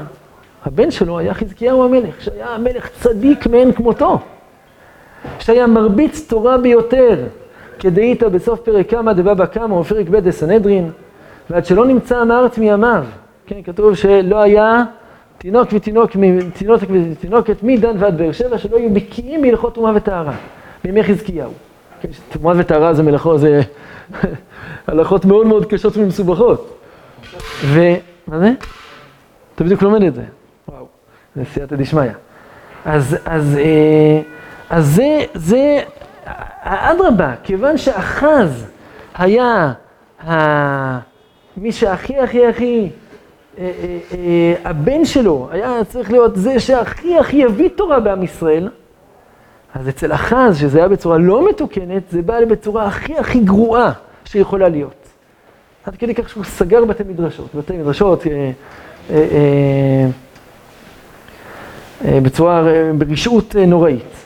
הבן 0.65 0.91
שלו 0.91 1.19
היה 1.19 1.33
חזקיהו 1.33 1.83
המלך, 1.83 2.21
שהיה 2.21 2.47
המלך 2.47 2.89
צדיק 3.01 3.47
מאין 3.47 3.71
כמותו, 3.71 4.19
שהיה 5.39 5.67
מרביץ 5.67 6.27
תורה 6.29 6.57
ביותר, 6.57 7.23
כדאית 7.79 8.23
בסוף 8.23 8.59
פרק 8.59 8.89
כמה 8.89 9.13
דבבא 9.13 9.45
קמא 9.45 9.73
או 9.73 9.83
פרק 9.83 10.09
ב' 10.09 10.19
דסנהדרין, 10.19 10.91
ועד 11.49 11.65
שלא 11.65 11.85
נמצא 11.85 12.23
מארץ 12.23 12.57
מימיו, 12.57 13.03
כן, 13.45 13.61
כתוב 13.63 13.95
שלא 13.95 14.41
היה 14.41 14.83
תינוק 15.37 15.69
ותינוק, 15.73 16.11
תינוק 16.53 16.81
ותינוקת 17.11 17.63
מדן 17.63 17.95
ועד 17.99 18.17
באר 18.17 18.31
שבע, 18.31 18.57
שלא 18.57 18.77
היו 18.77 18.93
בקיאים 18.93 19.41
בהלכות 19.41 19.75
טומאה 19.75 19.91
וטהרה, 19.95 20.33
בימי 20.83 21.03
חזקיהו. 21.03 21.51
כן, 22.01 22.09
טומאה 22.31 22.53
וטהרה 22.57 22.93
זה 22.93 23.03
מלאכו, 23.03 23.37
זה 23.37 23.61
הלכות 24.87 25.25
מאוד 25.25 25.47
מאוד 25.47 25.65
קשות 25.65 25.97
ומסובכות. 25.97 26.79
ומה 27.65 28.39
זה? 28.39 28.51
אתה 29.55 29.63
בדיוק 29.63 29.81
לומד 29.81 30.03
את 30.03 30.15
זה. 30.15 30.23
זה 31.35 31.43
סייעתא 31.53 31.75
דשמיא. 31.75 32.11
אז, 32.85 33.17
אז, 33.25 33.57
אה, 33.57 34.21
אז 34.69 34.95
זה, 34.95 35.19
זה, 35.33 35.81
אדרבה, 36.63 37.33
כיוון 37.43 37.77
שאחז 37.77 38.65
היה. 39.15 39.73
מי 41.57 41.71
שהכי 41.71 42.19
הכי 42.19 42.45
הכי, 42.47 42.89
אה, 43.57 43.71
אה, 44.11 44.53
הבן 44.65 45.05
שלו 45.05 45.47
היה 45.51 45.83
צריך 45.83 46.11
להיות 46.11 46.35
זה 46.35 46.59
שהכי 46.59 47.17
הכי 47.17 47.35
יביא 47.35 47.69
תורה 47.75 47.99
בעם 47.99 48.23
ישראל, 48.23 48.69
אז 49.75 49.89
אצל 49.89 50.13
אחז, 50.13 50.59
שזה 50.59 50.77
היה 50.77 50.87
בצורה 50.87 51.17
לא 51.17 51.49
מתוקנת, 51.49 52.03
זה 52.09 52.21
בא 52.21 52.45
בצורה 52.45 52.85
הכי 52.85 53.17
הכי 53.17 53.39
גרועה 53.39 53.91
שיכולה 54.25 54.69
להיות. 54.69 55.03
עד 55.85 55.95
כדי 55.95 56.15
כך 56.15 56.29
שהוא 56.29 56.43
סגר 56.43 56.85
בתי 56.85 57.03
מדרשות, 57.03 57.55
בתי 57.55 57.77
מדרשות 57.77 58.27
אה, 58.27 58.51
אה, 59.09 59.15
אה, 59.15 60.07
בצורה, 62.05 62.63
ברשעות 62.97 63.55
נוראית. 63.55 64.23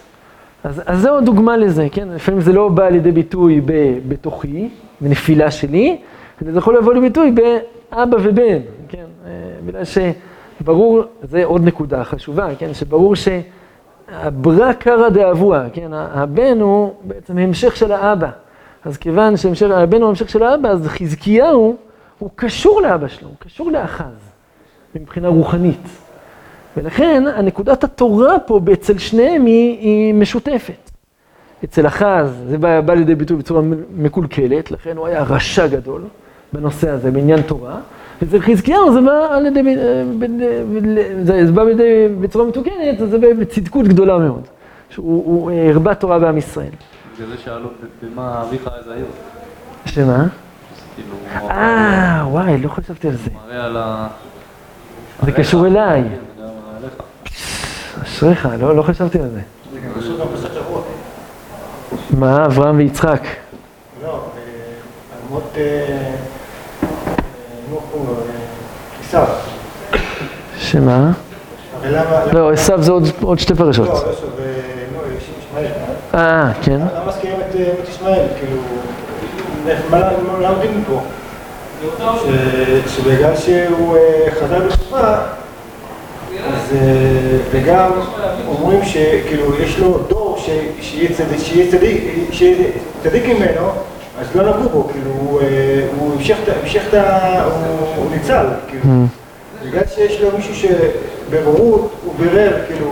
אז, 0.64 0.82
אז 0.86 1.02
זו 1.02 1.22
דוגמה 1.22 1.58
לזה, 1.58 1.88
כן? 1.92 2.08
לפעמים 2.08 2.42
זה 2.42 2.54
לא 2.54 2.70
בא 2.70 2.90
לידי 2.90 3.12
ביטוי 3.12 3.62
בתוכי, 4.08 4.70
בנפילה 5.02 5.52
שלי, 5.52 5.98
אלא 6.44 6.52
זה 6.52 6.58
יכול 6.58 6.78
לבוא 6.78 6.94
לביטוי 6.94 7.32
באבא 7.32 8.18
ובן, 8.24 8.60
כן? 8.90 9.06
אה, 9.26 9.32
בגלל 9.66 9.82
שברור, 9.86 11.04
זה 11.24 11.46
עוד 11.46 11.66
נקודה 11.66 12.04
חשובה, 12.04 12.48
כן? 12.60 12.74
שברור 12.74 13.16
שהברא 13.16 14.74
קרא 14.74 15.10
דאבוה, 15.10 15.66
כן? 15.74 15.92
הבן 15.94 16.62
הוא 16.62 16.94
בעצם 17.04 17.38
המשך 17.38 17.76
של 17.76 17.92
האבא. 17.92 18.30
אז 18.86 18.98
כיוון 18.98 19.38
שהבן 19.38 20.02
הוא 20.02 20.10
המשך 20.10 20.30
של 20.30 20.44
האבא, 20.44 20.70
אז 20.70 20.88
חזקיהו 20.88 21.76
הוא 22.20 22.30
קשור 22.36 22.82
לאבא 22.82 23.08
שלו, 23.08 23.28
הוא 23.28 23.38
קשור 23.40 23.72
לאחז, 23.72 24.32
מבחינה 24.96 25.28
רוחנית. 25.28 26.07
ולכן 26.78 27.24
הנקודת 27.36 27.84
התורה 27.84 28.40
פה 28.40 28.60
אצל 28.74 28.98
שניהם 28.98 29.46
היא, 29.46 29.80
היא 29.80 30.14
משותפת. 30.14 30.92
אצל 31.64 31.88
אחז 31.88 32.44
זה 32.50 32.58
בא, 32.58 32.82
בא 32.82 32.94
לידי 32.94 33.16
ביטוי 33.16 33.38
בצורה 33.38 33.62
מקולקלת, 33.96 34.72
לכן 34.72 34.98
הוא 34.98 35.08
היה 35.08 35.24
רשע 35.24 35.68
גדול 35.68 36.02
בנושא 36.54 36.90
הזה, 36.90 37.12
בעניין 37.12 37.42
תורה. 37.42 37.76
אצל 38.24 38.40
חזקיהו 38.40 38.94
זה 38.94 39.02
בא 39.02 39.36
על 39.36 39.46
ידי, 39.46 39.62
זה 41.46 41.52
בא 41.52 41.64
לידי 41.64 42.08
בצורה 42.22 42.46
מתוקנת, 42.46 43.00
זה 43.10 43.18
בא 43.18 43.34
בצדקות 43.34 43.88
גדולה 43.88 44.18
מאוד. 44.18 44.42
שהוא 44.90 45.52
הרבה 45.52 45.96
תורה 45.96 46.20
בעם 46.20 46.38
ישראל. 46.38 46.70
בגלל 47.16 47.28
זה 47.28 47.38
שאלו 47.38 47.70
במה 48.04 48.42
אביך 48.42 48.70
איזה 48.80 48.94
העיר. 48.94 49.06
שמה? 49.86 50.26
כאילו, 50.96 51.16
אה, 51.50 52.24
וואי, 52.28 52.58
לא 52.58 52.70
חשבתי 52.70 53.08
על 53.08 53.16
זה. 53.16 53.30
זה 55.26 55.32
קשור 55.32 55.68
אליי. 55.68 56.04
אשריך, 58.04 58.48
לא, 58.60 58.76
לא 58.76 58.82
חשבתי 58.82 59.20
על 59.20 59.30
זה. 59.30 59.40
מה, 62.10 62.46
אברהם 62.46 62.78
ויצחק? 62.78 63.24
לא, 64.04 64.10
אה, 64.10 64.14
על 65.14 65.20
מות, 65.30 65.44
אה, 65.58 65.62
אה, 65.62 66.88
אה, 67.94 68.14
עשיו. 69.08 69.28
שמה? 70.58 71.12
לא, 72.34 72.52
עשיו 72.52 72.84
זה 72.84 72.92
עוד, 72.92 73.04
עוד 73.22 73.40
שתי 73.40 73.56
פרשות. 73.56 73.88
לא, 73.88 73.94
לא, 73.94 74.00
שוב, 74.00 74.30
אה, 76.16 76.52
כן. 76.62 76.80
למה 76.96 77.06
מזכירים 77.08 77.40
את 77.42 77.56
מת 77.56 77.90
ישמעאל? 77.90 78.28
כאילו, 78.40 78.62
מה 79.90 80.50
לומדים 80.50 80.84
פה? 80.88 81.02
שבגלל 82.88 83.36
שהוא 83.36 83.98
חזר 84.40 84.60
בתשובה, 84.66 85.20
וגם 87.52 87.92
אומרים 88.48 88.80
שכאילו 88.86 89.60
יש 89.62 89.80
לו 89.80 89.98
דור 90.10 90.38
שיהיה 90.82 91.72
צדיק, 91.72 92.04
ממנו, 93.28 93.70
אז 94.22 94.36
לא 94.36 94.44
נגעו 94.50 94.70
בו, 94.70 94.88
כאילו 94.92 95.12
הוא, 95.20 95.42
אה, 95.42 95.46
המשך, 96.00 96.38
את 96.90 96.94
ה-. 96.94 97.44
הוא- 97.44 98.06
ניצל, 98.12 98.46
כאילו. 98.68 98.84
בגלל 99.66 99.84
שיש 99.96 100.22
לו 100.22 100.30
מישהו 100.38 100.56
שבבורות 100.56 101.92
הוא 102.06 102.14
בירר, 102.20 102.58
כאילו, 102.68 102.92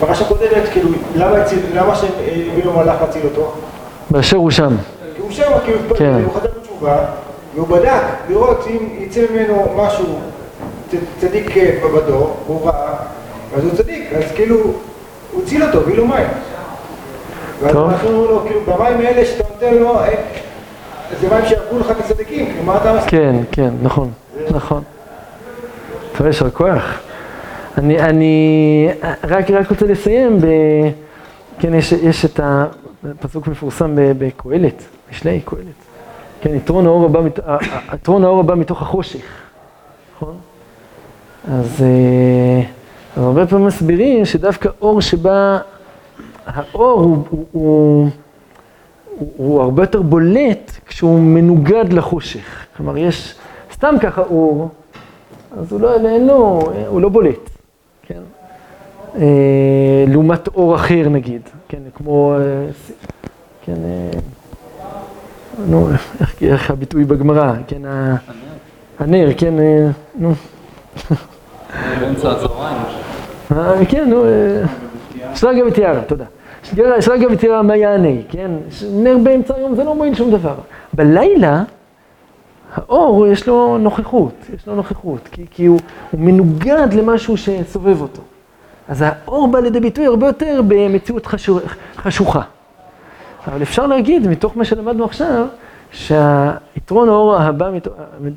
פרשה 0.00 0.24
קודמת, 0.24 0.68
כאילו, 0.72 0.88
למה 1.16 1.36
הציל- 1.36 1.58
למה 1.74 1.94
שהם 1.96 2.10
הביאו 2.52 2.72
מלאך 2.72 2.96
להציל 3.00 3.22
אותו? 3.24 3.52
באשר 4.10 4.36
הוא 4.36 4.50
שם. 4.50 4.76
כי 5.16 5.22
הוא 5.22 5.30
שם, 5.30 5.50
כי 5.64 5.72
הוא 5.72 6.32
חזר 6.34 6.48
בתשובה, 6.60 6.98
והוא 7.54 7.68
בדק 7.68 7.92
לראות 8.28 8.66
אם 8.70 8.88
יצא 8.98 9.20
ממנו 9.32 9.66
משהו 9.76 10.18
צדיק 11.20 11.56
אה, 11.56 11.78
בדור, 11.94 12.36
והוא 12.46 12.66
ראה, 12.66 12.96
אז 13.56 13.64
הוא 13.64 13.74
צדיק, 13.74 14.12
אז 14.12 14.32
כאילו, 14.34 14.56
הוא 15.32 15.42
הציל 15.42 15.62
אותו, 15.62 15.80
הביא 15.80 15.96
לו 15.96 16.06
מים. 16.06 16.26
ואז. 17.60 17.76
אנחנו 17.76 18.08
אומרים 18.08 18.30
לו, 18.30 18.40
כאילו, 18.46 18.60
במים 18.60 18.98
האלה 18.98 19.24
שאתה 19.24 19.44
נותן 19.54 19.74
לו, 19.74 20.00
אה, 20.00 20.14
זה 21.20 21.28
מים 21.28 21.46
שיהרגו 21.46 21.78
לך 21.78 21.90
את 21.90 21.96
הצדיקים, 21.98 22.46
כאילו, 22.46 22.62
מה 22.62 22.76
אתה 22.76 22.92
מסכים? 22.92 23.20
כן, 23.20 23.36
כן, 23.52 23.70
נכון, 23.82 24.10
נכון. 24.50 24.82
טוב, 26.16 26.26
יישר 26.26 26.50
כוח. 26.50 27.00
אני, 27.78 28.00
אני 28.00 28.88
רק, 29.24 29.50
רק 29.50 29.70
רוצה 29.70 29.86
לסיים 29.86 30.40
ב... 30.40 30.46
כן, 31.58 31.74
יש, 31.74 31.92
יש 31.92 32.24
את 32.24 32.40
הפסוק 33.24 33.46
מפורסם 33.46 33.94
בקהלת, 33.96 34.82
משלי 35.10 35.40
קהלת. 35.44 35.62
כן, 36.40 36.54
יתרון 36.54 36.86
האור 36.86 37.04
הבא, 37.04 37.20
יתרון 37.94 38.24
האור 38.24 38.40
הבא 38.40 38.54
מתוך 38.54 38.82
החושך, 38.82 39.24
נכון? 40.16 40.36
אז, 41.44 41.82
אה, 41.82 42.62
אז 43.16 43.22
הרבה 43.22 43.46
פעמים 43.46 43.66
מסבירים 43.66 44.24
שדווקא 44.24 44.68
אור 44.80 45.00
שבא, 45.00 45.58
האור 46.46 47.00
הוא, 47.00 47.24
הוא, 47.30 47.46
הוא, 47.52 48.08
הוא, 49.18 49.32
הוא 49.36 49.62
הרבה 49.62 49.82
יותר 49.82 50.02
בולט 50.02 50.72
כשהוא 50.86 51.20
מנוגד 51.20 51.92
לחושך. 51.92 52.66
כלומר, 52.76 52.98
יש 52.98 53.34
סתם 53.72 53.94
ככה 54.00 54.22
אור, 54.22 54.68
אז 55.58 55.72
הוא 55.72 55.80
לא, 55.80 55.94
אין 55.94 56.26
לו, 56.26 56.60
הוא 56.86 57.00
לא 57.00 57.08
בולט, 57.08 57.50
כן? 58.02 58.20
אה, 59.16 60.04
לעומת 60.08 60.48
אור 60.48 60.74
אחר 60.74 61.08
נגיד, 61.08 61.42
כן, 61.68 61.82
כמו, 61.94 62.34
אה, 62.40 62.70
כן, 63.64 63.76
אה, 63.84 64.20
נו, 65.66 65.90
איך, 66.20 66.42
איך 66.42 66.70
הביטוי 66.70 67.04
בגמרא, 67.04 67.52
כן, 67.66 67.82
הנר, 68.98 69.30
כן, 69.36 69.58
אה, 69.58 69.88
נו, 70.14 70.32
באמצע 72.00 72.30
הצהריים. 72.30 72.76
אה, 73.52 73.86
כן, 73.88 74.10
נו, 74.10 74.24
אה, 74.24 74.62
שרגא 75.34 75.62
ותיארה, 75.62 76.00
תודה. 76.00 76.24
שרגא 77.00 77.26
ותיארה 77.30 77.62
מה 77.62 77.76
יענה, 77.76 78.22
כן? 78.30 78.50
נר 78.92 79.16
באמצע 79.22 79.54
היום 79.54 79.74
זה 79.74 79.84
לא 79.84 79.94
מועיל 79.94 80.14
שום 80.14 80.30
דבר. 80.30 80.54
בלילה, 80.92 81.62
האור 82.74 83.26
יש 83.26 83.46
לו 83.46 83.78
נוכחות, 83.78 84.34
יש 84.54 84.66
לו 84.66 84.74
נוכחות, 84.74 85.28
כי, 85.50 85.66
הוא, 85.66 85.80
מנוגד 86.14 86.88
למשהו 86.92 87.36
שסובב 87.36 88.00
אותו. 88.00 88.22
אז 88.88 89.04
האור 89.06 89.48
בא 89.48 89.58
לידי 89.58 89.80
ביטוי 89.80 90.06
הרבה 90.06 90.26
יותר 90.26 90.60
במציאות 90.68 91.26
חשוכה. 91.96 92.40
אבל 93.46 93.62
אפשר 93.62 93.86
להגיד, 93.86 94.26
מתוך 94.26 94.56
מה 94.56 94.64
שלמדנו 94.64 95.04
עכשיו, 95.04 95.46
שהיתרון 95.90 97.08
האור 97.08 97.36
הבא 97.36 97.70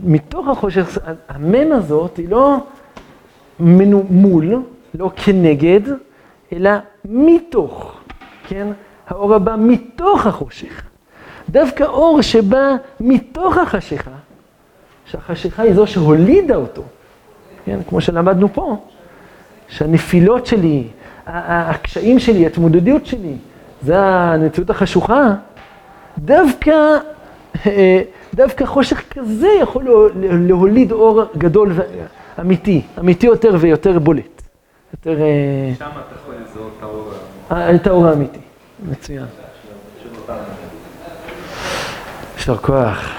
מתוך, 0.04 0.48
החושך, 0.48 0.98
המם 1.30 1.72
הזאת 1.72 2.18
היא 2.18 2.30
לא 2.30 2.58
מול, 4.10 4.62
לא 4.94 5.12
כנגד, 5.16 5.82
אלא 6.54 6.72
מתוך, 7.06 8.00
כן? 8.48 8.68
האור 9.08 9.36
הבא 9.36 9.56
מתוך 9.60 10.28
החושך. 10.28 10.82
דווקא 11.50 11.84
אור 11.84 12.22
שבא 12.22 12.76
מתוך 13.00 13.58
החשיכה, 13.58 14.12
שהחשיכה 15.06 15.64
היא 15.64 15.74
זו 15.74 15.88
שהולידה 15.88 16.56
אותו, 16.56 16.84
כן? 17.66 17.80
כמו 17.90 18.02
שלמדנו 18.02 18.54
פה, 18.54 18.78
שהנפילות 19.68 20.46
שלי, 20.46 20.88
הקשיים 21.28 22.20
שלי, 22.20 22.44
ההתמודדות 22.44 23.06
שלי, 23.06 23.36
זה 23.82 24.00
המציאות 24.00 24.70
החשוכה, 24.70 25.34
דווקא, 26.18 26.98
דווקא 28.36 28.66
חושך 28.66 29.04
כזה 29.14 29.48
יכול 29.62 29.84
לה- 29.86 29.92
להוליד 30.48 30.92
אור 30.92 31.22
גדול 31.38 31.72
ואמיתי, 32.38 32.82
אמיתי 33.00 33.28
יותר 33.28 33.56
ויותר 33.60 34.00
בולט. 34.00 34.42
יותר, 34.94 35.22
אה, 35.22 35.26
שם 35.78 35.86
אתה 35.86 36.16
יכול 36.22 36.34
לזהות 36.36 36.72
את 36.78 36.84
האור. 36.84 37.12
אה, 37.52 37.76
את 37.76 37.88
האור 37.88 38.08
האמיתי. 38.08 38.40
מצוין. 38.90 39.26
יישר 42.38 42.58
כוח. 42.58 43.10